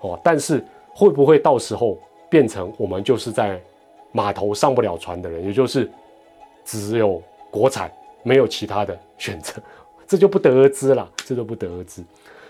[0.00, 0.18] 哦。
[0.24, 1.96] 但是会不会到时候
[2.28, 3.60] 变成我们就是在
[4.12, 5.90] 码头上不了船的人，也就是
[6.64, 7.90] 只有国产？
[8.24, 9.54] 没有其他的选择，
[10.06, 12.02] 这就不得而知了，这就不得而知。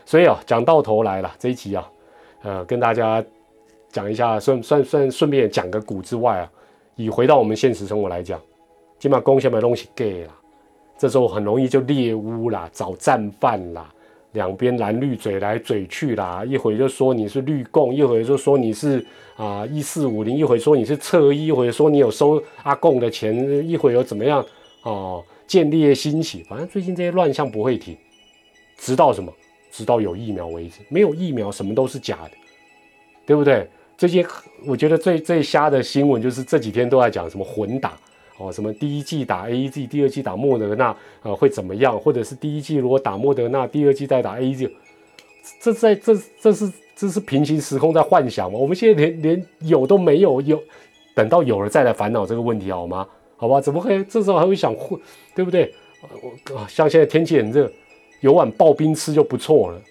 [0.07, 1.89] 所以啊，讲到头来了，这一集啊，
[2.43, 3.23] 呃，跟大家
[3.93, 6.51] 讲一下，算算算顺便讲个股之外啊，
[6.97, 8.41] 以回到我们现实生活来讲，
[8.99, 10.33] 起码贡献的东西给了，
[10.97, 13.93] 这时候很容易就猎污啦，找战犯啦，
[14.33, 19.05] 两边蓝绿嘴来嘴去啦，一会就说你是绿共，一会就说你是
[19.37, 24.45] 啊一四五零，一会说你是侧翼，一会说你有收阿共的钱，一会又怎么样
[24.83, 25.25] 哦？
[25.47, 27.97] 建立兴起，反正最近这些乱象不会停，
[28.77, 29.33] 直到什么？
[29.71, 30.81] 直到有疫苗为止。
[30.89, 32.31] 没有疫苗，什么都是假的，
[33.25, 33.69] 对不对？
[33.97, 34.25] 这些
[34.67, 37.99] 我觉得最最瞎的新闻就是这几天都在讲什么混打
[38.39, 41.99] 哦，什么第一季打 A Z，第二季打莫德纳，呃，会怎么样？
[41.99, 44.71] 或者是第一季如果打莫德纳，第二季再打 A Z，
[45.61, 48.59] 这在这这是这是平行时空在幻想吗？
[48.59, 50.63] 我们现在连连有都没有，有
[51.15, 53.07] 等到有了再来烦恼这个问题好吗？
[53.37, 54.99] 好吧，怎么会这时候还会想混，
[55.35, 55.73] 对不对？
[56.53, 57.71] 我像现在天气很热，
[58.21, 59.83] 有碗刨冰吃就不错了，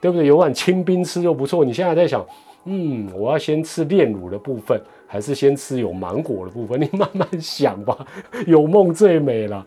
[0.00, 0.26] 对不对？
[0.26, 1.64] 有碗清冰吃就不错。
[1.64, 2.24] 你现在在想，
[2.64, 6.78] 嗯，我要先吃炼乳的部分，还是先吃有芒果的部分？
[6.82, 8.06] 你慢慢想吧，
[8.46, 9.66] 有梦最美了。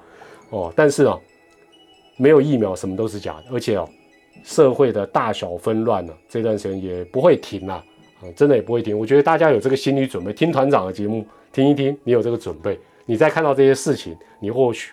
[0.49, 1.17] 哦，但是啊，
[2.17, 3.45] 没有疫苗，什么都是假的。
[3.51, 3.87] 而且哦，
[4.43, 7.83] 社会的大小纷乱呢，这段时间也不会停啊，
[8.21, 8.97] 啊，真的也不会停。
[8.97, 12.79] 我觉得大家有这个心理准备，听团长的节目，听一听，你有这个准备。
[13.05, 14.91] 你再看到这些事情，你或许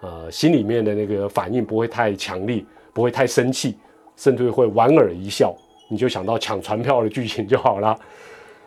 [0.00, 3.76] 呃心里面的那个反应不会太强烈，不会太生气，
[4.16, 5.54] 甚至会莞尔一笑，
[5.88, 7.98] 你就想到抢船票的剧情就好了。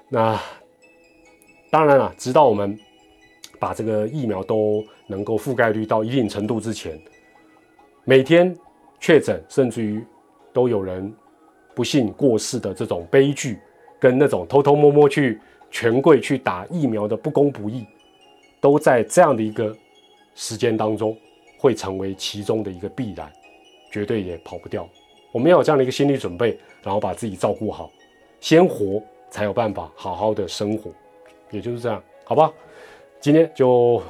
[0.09, 0.39] 那
[1.71, 2.77] 当然了，直到我们
[3.57, 6.99] 把这个疫苗都能够覆盖率到一定程度之前，
[8.03, 8.53] 每天
[8.99, 10.03] 确诊，甚至于
[10.51, 11.11] 都有人
[11.73, 13.57] 不幸过世的这种悲剧，
[14.01, 15.39] 跟那种偷偷摸摸去
[15.71, 17.85] 权贵去打疫苗的不公不义，
[18.59, 19.73] 都在这样的一个
[20.35, 21.17] 时间当中
[21.57, 23.31] 会成为其中的一个必然，
[23.93, 24.85] 绝对也跑不掉。
[25.31, 27.89] 我们要有这样的一个心理准备，然后把自己照顾好，
[28.41, 30.91] 先活才有办法好好的生活。
[31.51, 32.51] 也就是这样，好吧？
[33.19, 34.01] 今天就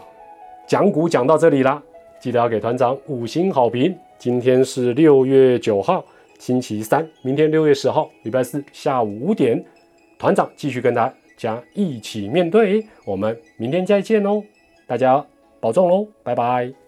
[0.65, 1.81] 讲股讲到这里啦，
[2.19, 3.93] 记得要给团长五星好评。
[4.17, 6.05] 今天是六月九号，
[6.39, 9.63] 星期三，明天六月十号，礼拜四下午五点，
[10.19, 12.85] 团长继续跟大家一起面对。
[13.03, 14.43] 我们明天再见喽，
[14.85, 15.25] 大家
[15.59, 16.80] 保重喽，拜拜。